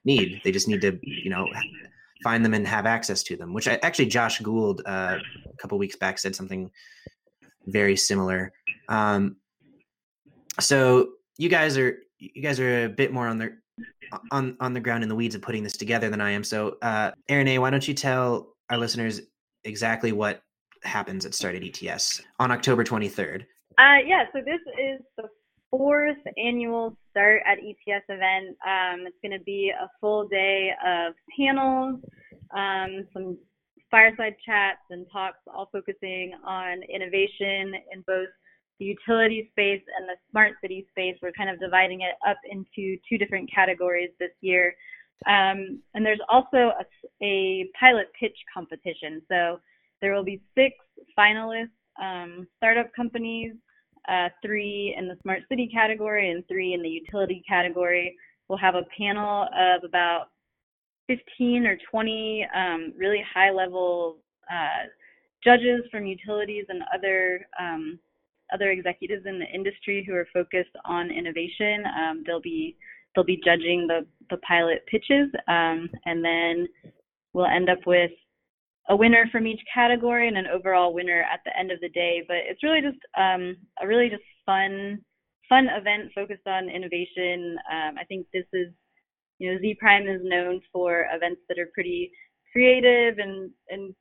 need. 0.06 0.42
They 0.44 0.52
just 0.52 0.68
need 0.68 0.82
to 0.82 0.98
you 1.02 1.30
know 1.30 1.48
find 2.24 2.44
them 2.44 2.54
and 2.54 2.68
have 2.68 2.86
access 2.86 3.24
to 3.24 3.36
them. 3.36 3.54
Which 3.54 3.68
I, 3.68 3.80
actually 3.84 4.08
Josh 4.08 4.40
Gould 4.40 4.82
uh, 4.86 5.18
a 5.46 5.58
couple 5.58 5.78
weeks 5.78 5.96
back 5.96 6.18
said 6.18 6.36
something 6.36 6.72
very 7.68 7.96
similar. 7.96 8.52
Um, 8.90 9.38
so 10.60 11.10
you 11.38 11.50
guys 11.50 11.78
are 11.78 11.98
you 12.20 12.42
guys 12.42 12.60
are 12.60 12.86
a 12.86 12.90
bit 12.90 13.14
more 13.14 13.28
on 13.28 13.38
the 13.38 13.52
on 14.32 14.58
on 14.60 14.74
the 14.74 14.80
ground 14.80 15.04
in 15.04 15.10
the 15.10 15.16
weeds 15.16 15.36
of 15.36 15.42
putting 15.42 15.64
this 15.64 15.78
together 15.78 16.10
than 16.10 16.22
I 16.22 16.32
am. 16.32 16.44
So 16.44 16.78
uh, 16.82 17.12
Aaron 17.30 17.48
A, 17.48 17.60
why 17.60 17.70
don't 17.70 17.88
you 17.88 17.94
tell 17.94 18.56
our 18.70 18.78
listeners 18.78 19.22
exactly 19.64 20.12
what 20.12 20.42
happens 20.88 21.26
at 21.26 21.34
Start 21.34 21.56
at 21.56 21.64
ETS 21.64 22.22
on 22.40 22.52
October 22.52 22.84
23rd? 22.84 23.44
Uh, 23.78 23.98
yeah, 24.06 24.26
so 24.34 24.40
this 24.40 24.62
is 24.82 25.02
the 25.18 25.30
fourth 25.70 26.18
annual 26.38 26.98
Start 27.12 27.42
at 27.46 27.58
ETS 27.60 28.06
event. 28.10 28.58
Um, 28.66 29.06
it's 29.06 29.18
going 29.22 29.38
to 29.38 29.44
be 29.44 29.72
a 29.72 29.90
full 30.00 30.28
day 30.28 30.72
of 30.86 31.14
panels, 31.38 32.00
um, 32.56 33.08
some 33.14 33.38
fireside 33.92 34.36
chats 34.46 34.80
and 34.90 35.06
talks, 35.12 35.40
all 35.54 35.70
focusing 35.72 36.34
on 36.46 36.82
innovation 36.84 37.74
in 37.92 38.04
both 38.06 38.30
the 38.80 38.86
utility 38.86 39.50
space 39.52 39.82
and 39.98 40.08
the 40.08 40.16
smart 40.30 40.54
city 40.62 40.86
space. 40.92 41.16
We're 41.22 41.32
kind 41.32 41.50
of 41.50 41.60
dividing 41.60 42.02
it 42.02 42.16
up 42.28 42.38
into 42.50 42.98
two 43.10 43.18
different 43.18 43.52
categories 43.54 44.12
this 44.20 44.32
year. 44.42 44.76
Um, 45.26 45.82
and 45.96 46.06
there's 46.06 46.20
also 46.30 46.74
a, 46.80 46.86
a, 47.24 47.70
pilot 47.80 48.08
pitch 48.20 48.38
competition. 48.54 49.22
So 49.28 49.60
there 50.02 50.14
will 50.14 50.24
be 50.24 50.42
six 50.56 50.76
finalists, 51.18 51.70
um, 52.02 52.48
startup 52.58 52.94
companies, 52.96 53.54
uh, 54.08 54.30
three 54.42 54.96
in 54.98 55.08
the 55.08 55.18
smart 55.22 55.42
city 55.50 55.70
category 55.72 56.32
and 56.32 56.48
three 56.48 56.74
in 56.74 56.82
the 56.82 56.90
utility 56.90 57.44
category. 57.48 58.16
We'll 58.48 58.58
have 58.60 58.76
a 58.76 58.86
panel 58.98 59.48
of 59.58 59.84
about 59.84 60.28
15 61.08 61.66
or 61.66 61.78
20 61.90 62.48
um, 62.56 62.94
really 62.98 63.24
high 63.34 63.52
level 63.52 64.18
uh, 64.50 64.88
judges 65.44 65.84
from 65.92 66.06
utilities 66.06 66.66
and 66.70 66.82
other 66.94 67.48
um, 67.60 68.00
other 68.54 68.72
executives 68.72 69.26
in 69.26 69.40
the 69.40 69.46
industry 69.54 70.06
who 70.08 70.16
are 70.16 70.28
focused 70.34 70.76
on 70.86 71.12
innovation. 71.12 71.84
Um, 71.86 72.24
they'll 72.26 72.42
be 72.42 72.78
they'll 73.14 73.26
be 73.26 73.42
judging 73.44 73.88
the 73.88 74.06
the 74.30 74.38
pilot 74.38 74.86
pitches, 74.88 75.30
um, 75.48 75.90
and 76.06 76.24
then 76.24 76.68
we'll 77.34 77.46
end 77.46 77.70
up 77.70 77.80
with 77.86 78.12
a 78.90 78.96
winner 78.96 79.28
from 79.32 79.48
each 79.48 79.62
category 79.74 80.28
and 80.28 80.38
an 80.38 80.48
overall 80.48 80.94
winner 80.94 81.26
at 81.32 81.42
the 81.46 81.58
end 81.58 81.72
of 81.72 81.80
the 81.82 81.90
day. 81.90 82.24
But 82.28 82.38
it's 82.48 82.64
really 82.64 82.82
just 82.82 83.00
um, 83.18 83.56
a 83.82 83.88
really 83.88 84.10
just 84.10 84.24
fun 84.46 85.00
fun 85.50 85.68
event 85.70 86.12
focused 86.14 86.46
on 86.48 86.70
innovation. 86.70 87.58
Um, 87.72 87.96
I 88.00 88.04
think 88.08 88.28
this 88.34 88.46
is 88.54 88.68
you 89.40 89.52
know 89.52 89.60
Zpryme 89.60 90.14
is 90.14 90.22
known 90.24 90.62
for 90.72 91.06
events 91.14 91.42
that 91.50 91.60
are 91.60 91.70
pretty 91.74 92.12
creative 92.52 93.20
and 93.20 93.52
and 93.70 93.94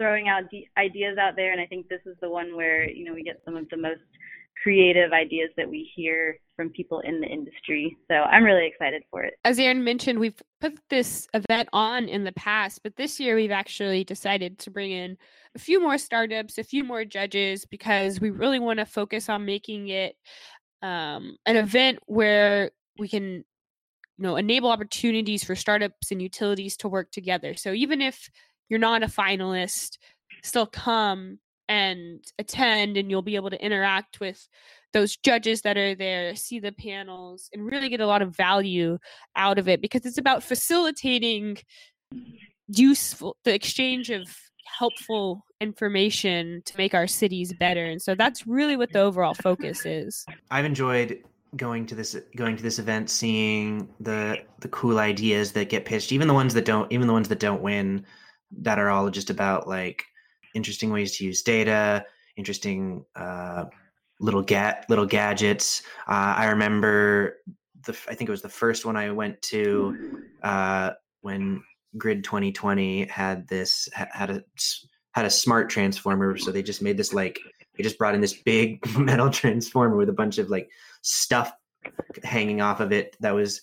throwing 0.00 0.28
out 0.28 0.44
ideas 0.78 1.18
out 1.18 1.36
there 1.36 1.52
and 1.52 1.60
i 1.60 1.66
think 1.66 1.86
this 1.86 2.00
is 2.06 2.16
the 2.22 2.28
one 2.28 2.56
where 2.56 2.88
you 2.88 3.04
know 3.04 3.12
we 3.12 3.22
get 3.22 3.42
some 3.44 3.54
of 3.54 3.68
the 3.68 3.76
most 3.76 4.00
creative 4.62 5.12
ideas 5.12 5.50
that 5.56 5.68
we 5.68 5.90
hear 5.94 6.38
from 6.56 6.70
people 6.70 7.00
in 7.00 7.20
the 7.20 7.26
industry. 7.26 7.96
So 8.08 8.14
i'm 8.14 8.44
really 8.44 8.66
excited 8.66 9.02
for 9.10 9.22
it. 9.22 9.34
As 9.44 9.58
aaron 9.58 9.84
mentioned 9.84 10.18
we've 10.18 10.40
put 10.60 10.78
this 10.88 11.28
event 11.34 11.68
on 11.72 12.08
in 12.08 12.24
the 12.24 12.32
past 12.32 12.80
but 12.82 12.96
this 12.96 13.18
year 13.18 13.36
we've 13.36 13.50
actually 13.50 14.04
decided 14.04 14.58
to 14.60 14.70
bring 14.70 14.92
in 14.92 15.16
a 15.54 15.58
few 15.58 15.80
more 15.80 15.98
startups 15.98 16.58
a 16.58 16.64
few 16.64 16.84
more 16.84 17.04
judges 17.04 17.64
because 17.64 18.20
we 18.20 18.30
really 18.30 18.58
want 18.58 18.78
to 18.78 18.86
focus 18.86 19.28
on 19.28 19.44
making 19.44 19.88
it 19.88 20.16
um, 20.82 21.36
an 21.46 21.56
event 21.56 21.98
where 22.06 22.70
we 22.98 23.08
can 23.08 23.24
you 23.24 23.44
know 24.18 24.36
enable 24.36 24.70
opportunities 24.70 25.42
for 25.42 25.56
startups 25.56 26.10
and 26.10 26.20
utilities 26.20 26.76
to 26.76 26.88
work 26.88 27.10
together. 27.10 27.54
So 27.54 27.72
even 27.72 28.00
if 28.02 28.28
you're 28.68 28.78
not 28.78 29.02
a 29.02 29.06
finalist, 29.06 29.96
still 30.42 30.66
come 30.66 31.38
and 31.70 32.20
attend 32.40 32.96
and 32.96 33.08
you'll 33.08 33.22
be 33.22 33.36
able 33.36 33.48
to 33.48 33.64
interact 33.64 34.18
with 34.18 34.48
those 34.92 35.16
judges 35.16 35.62
that 35.62 35.78
are 35.78 35.94
there, 35.94 36.34
see 36.34 36.58
the 36.58 36.72
panels, 36.72 37.48
and 37.52 37.64
really 37.64 37.88
get 37.88 38.00
a 38.00 38.06
lot 38.06 38.22
of 38.22 38.36
value 38.36 38.98
out 39.36 39.56
of 39.56 39.68
it 39.68 39.80
because 39.80 40.04
it's 40.04 40.18
about 40.18 40.42
facilitating 40.42 41.56
useful 42.66 43.36
the 43.44 43.54
exchange 43.54 44.10
of 44.10 44.26
helpful 44.64 45.44
information 45.60 46.60
to 46.64 46.76
make 46.76 46.92
our 46.92 47.06
cities 47.06 47.52
better. 47.52 47.84
And 47.84 48.02
so 48.02 48.16
that's 48.16 48.48
really 48.48 48.76
what 48.76 48.92
the 48.92 48.98
overall 48.98 49.34
focus 49.34 49.86
is. 49.86 50.24
I've 50.50 50.64
enjoyed 50.64 51.22
going 51.56 51.86
to 51.86 51.94
this 51.94 52.16
going 52.36 52.56
to 52.56 52.62
this 52.64 52.80
event 52.80 53.10
seeing 53.10 53.88
the 54.00 54.38
the 54.60 54.68
cool 54.68 54.98
ideas 54.98 55.50
that 55.52 55.68
get 55.68 55.84
pitched 55.84 56.12
even 56.12 56.28
the 56.28 56.34
ones 56.34 56.54
that 56.54 56.64
don't 56.64 56.90
even 56.92 57.08
the 57.08 57.12
ones 57.12 57.26
that 57.26 57.40
don't 57.40 57.60
win 57.60 58.06
that 58.56 58.78
are 58.78 58.88
all 58.88 59.10
just 59.10 59.30
about 59.30 59.66
like 59.66 60.04
interesting 60.54 60.90
ways 60.90 61.16
to 61.16 61.24
use 61.24 61.42
data, 61.42 62.04
interesting 62.36 63.04
uh, 63.16 63.64
little 64.20 64.42
ga- 64.42 64.82
little 64.88 65.06
gadgets. 65.06 65.82
Uh, 66.08 66.34
I 66.36 66.46
remember 66.46 67.38
the 67.86 67.96
I 68.08 68.14
think 68.14 68.28
it 68.28 68.32
was 68.32 68.42
the 68.42 68.48
first 68.48 68.84
one 68.84 68.96
I 68.96 69.10
went 69.10 69.40
to 69.42 70.22
uh, 70.42 70.90
when 71.22 71.62
Grid 71.96 72.24
2020 72.24 73.06
had 73.06 73.48
this 73.48 73.88
had 73.94 74.30
a 74.30 74.44
had 75.12 75.24
a 75.24 75.30
smart 75.30 75.70
transformer. 75.70 76.36
So 76.38 76.52
they 76.52 76.62
just 76.62 76.82
made 76.82 76.96
this 76.96 77.12
like 77.12 77.38
they 77.76 77.82
just 77.82 77.98
brought 77.98 78.14
in 78.14 78.20
this 78.20 78.34
big 78.42 78.86
metal 78.98 79.30
transformer 79.30 79.96
with 79.96 80.08
a 80.08 80.14
bunch 80.14 80.38
of 80.38 80.50
like 80.50 80.70
stuff 81.02 81.52
hanging 82.22 82.60
off 82.60 82.80
of 82.80 82.92
it 82.92 83.16
that 83.20 83.34
was 83.34 83.62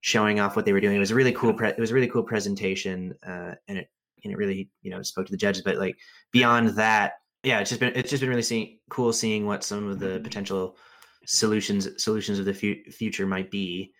showing 0.00 0.38
off 0.38 0.54
what 0.54 0.64
they 0.64 0.72
were 0.72 0.80
doing. 0.80 0.96
It 0.96 1.00
was 1.00 1.10
a 1.10 1.14
really 1.14 1.32
cool. 1.32 1.54
Pre- 1.54 1.70
it 1.70 1.78
was 1.78 1.90
a 1.90 1.94
really 1.94 2.08
cool 2.08 2.22
presentation, 2.22 3.14
uh, 3.26 3.54
and 3.66 3.78
it 3.78 3.90
and 4.24 4.32
it 4.32 4.36
really 4.36 4.68
you 4.82 4.90
know 4.90 5.02
spoke 5.02 5.26
to 5.26 5.32
the 5.32 5.36
judges 5.36 5.62
but 5.62 5.76
like 5.76 5.96
beyond 6.32 6.68
that 6.70 7.14
yeah 7.42 7.60
it's 7.60 7.70
just 7.70 7.80
been 7.80 7.92
it's 7.94 8.10
just 8.10 8.20
been 8.20 8.30
really 8.30 8.42
seeing 8.42 8.78
cool 8.90 9.12
seeing 9.12 9.46
what 9.46 9.64
some 9.64 9.88
of 9.88 9.98
the 9.98 10.20
potential 10.22 10.76
solutions 11.24 11.88
solutions 12.02 12.38
of 12.38 12.44
the 12.46 12.54
fu- 12.54 12.82
future 12.90 13.26
might 13.26 13.50
be. 13.50 13.92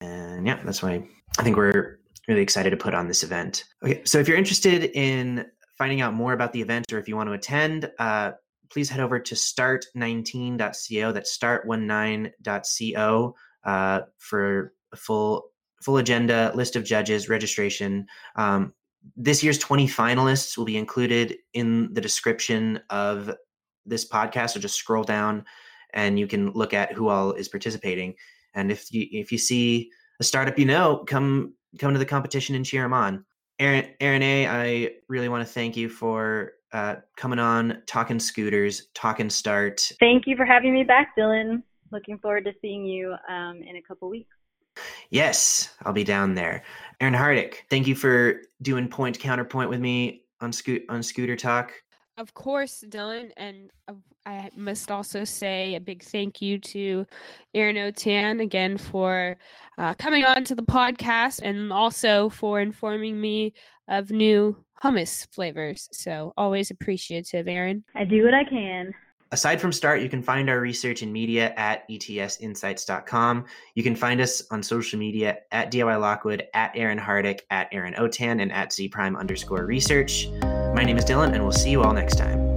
And 0.00 0.46
yeah 0.46 0.60
that's 0.64 0.82
why 0.82 1.08
i 1.38 1.42
think 1.42 1.56
we're 1.56 1.98
really 2.28 2.42
excited 2.42 2.70
to 2.70 2.76
put 2.76 2.94
on 2.94 3.08
this 3.08 3.22
event. 3.22 3.64
Okay 3.82 4.02
so 4.04 4.18
if 4.18 4.28
you're 4.28 4.36
interested 4.36 4.90
in 4.94 5.46
finding 5.78 6.00
out 6.00 6.14
more 6.14 6.32
about 6.32 6.52
the 6.52 6.60
event 6.60 6.92
or 6.92 6.98
if 6.98 7.08
you 7.08 7.16
want 7.16 7.28
to 7.28 7.32
attend 7.32 7.90
uh, 7.98 8.32
please 8.70 8.88
head 8.90 9.00
over 9.00 9.18
to 9.18 9.34
start19.co 9.34 11.12
that's 11.12 11.36
start19.co 11.36 13.34
uh, 13.64 14.00
for 14.18 14.72
a 14.92 14.96
full 14.96 15.44
full 15.82 15.96
agenda 15.98 16.52
list 16.54 16.76
of 16.76 16.84
judges 16.84 17.28
registration 17.28 18.06
um, 18.36 18.72
this 19.16 19.42
year's 19.42 19.58
20 19.58 19.86
finalists 19.86 20.56
will 20.56 20.64
be 20.64 20.76
included 20.76 21.36
in 21.52 21.92
the 21.92 22.00
description 22.00 22.80
of 22.90 23.34
this 23.86 24.08
podcast. 24.08 24.50
So 24.50 24.60
just 24.60 24.76
scroll 24.76 25.04
down 25.04 25.44
and 25.92 26.18
you 26.18 26.26
can 26.26 26.50
look 26.52 26.74
at 26.74 26.92
who 26.92 27.08
all 27.08 27.32
is 27.32 27.48
participating. 27.48 28.14
And 28.54 28.70
if 28.70 28.92
you 28.92 29.06
if 29.10 29.32
you 29.32 29.38
see 29.38 29.90
a 30.20 30.24
startup 30.24 30.58
you 30.58 30.64
know, 30.64 31.04
come 31.06 31.54
come 31.78 31.92
to 31.92 31.98
the 31.98 32.06
competition 32.06 32.54
and 32.54 32.64
cheer 32.64 32.82
them 32.82 32.92
on. 32.92 33.24
Erin, 33.58 33.88
Erin 34.00 34.22
A, 34.22 34.46
I 34.46 34.90
really 35.08 35.28
want 35.28 35.46
to 35.46 35.52
thank 35.52 35.76
you 35.76 35.88
for 35.88 36.52
uh, 36.72 36.96
coming 37.16 37.38
on, 37.38 37.82
talking 37.86 38.18
scooters, 38.18 38.88
talking 38.94 39.30
start. 39.30 39.92
Thank 40.00 40.26
you 40.26 40.36
for 40.36 40.44
having 40.44 40.74
me 40.74 40.82
back, 40.82 41.14
Dylan. 41.16 41.62
Looking 41.92 42.18
forward 42.18 42.44
to 42.46 42.52
seeing 42.60 42.84
you 42.84 43.14
um, 43.28 43.62
in 43.62 43.76
a 43.76 43.82
couple 43.82 44.08
weeks. 44.08 44.34
Yes, 45.14 45.72
I'll 45.84 45.92
be 45.92 46.02
down 46.02 46.34
there. 46.34 46.64
Aaron 47.00 47.14
Hardick, 47.14 47.58
thank 47.70 47.86
you 47.86 47.94
for 47.94 48.40
doing 48.62 48.88
point 48.88 49.16
counterpoint 49.16 49.70
with 49.70 49.78
me 49.78 50.24
on 50.40 50.52
scoot 50.52 50.82
on 50.88 51.04
Scooter 51.04 51.36
Talk. 51.36 51.70
Of 52.18 52.34
course, 52.34 52.82
Dylan, 52.88 53.30
and 53.36 53.70
I 54.26 54.50
must 54.56 54.90
also 54.90 55.22
say 55.22 55.76
a 55.76 55.80
big 55.80 56.02
thank 56.02 56.42
you 56.42 56.58
to 56.58 57.06
Erin 57.54 57.76
Autin 57.76 58.42
again 58.42 58.76
for 58.76 59.36
uh, 59.78 59.94
coming 59.94 60.24
on 60.24 60.42
to 60.46 60.56
the 60.56 60.64
podcast 60.64 61.42
and 61.42 61.72
also 61.72 62.28
for 62.28 62.60
informing 62.60 63.20
me 63.20 63.52
of 63.86 64.10
new 64.10 64.56
hummus 64.82 65.32
flavors. 65.32 65.88
So 65.92 66.32
always 66.36 66.72
appreciative, 66.72 67.46
Erin. 67.46 67.84
I 67.94 68.02
do 68.02 68.24
what 68.24 68.34
I 68.34 68.42
can. 68.42 68.92
Aside 69.34 69.60
from 69.60 69.72
Start, 69.72 70.00
you 70.00 70.08
can 70.08 70.22
find 70.22 70.48
our 70.48 70.60
research 70.60 71.02
and 71.02 71.12
media 71.12 71.52
at 71.56 71.88
etsinsights.com. 71.88 73.46
You 73.74 73.82
can 73.82 73.96
find 73.96 74.20
us 74.20 74.44
on 74.52 74.62
social 74.62 74.96
media 74.96 75.38
at 75.50 75.72
DIY 75.72 76.00
Lockwood, 76.00 76.46
at 76.54 76.70
Aaron 76.76 77.00
Hardick, 77.00 77.40
at 77.50 77.66
Erin 77.72 77.94
Autin, 77.94 78.40
and 78.40 78.52
at 78.52 78.70
Zpryme 78.70 79.18
underscore 79.18 79.66
research. 79.66 80.28
My 80.40 80.84
name 80.84 80.98
is 80.98 81.04
Dylan, 81.04 81.32
and 81.32 81.42
we'll 81.42 81.50
see 81.50 81.72
you 81.72 81.82
all 81.82 81.92
next 81.92 82.14
time. 82.14 82.53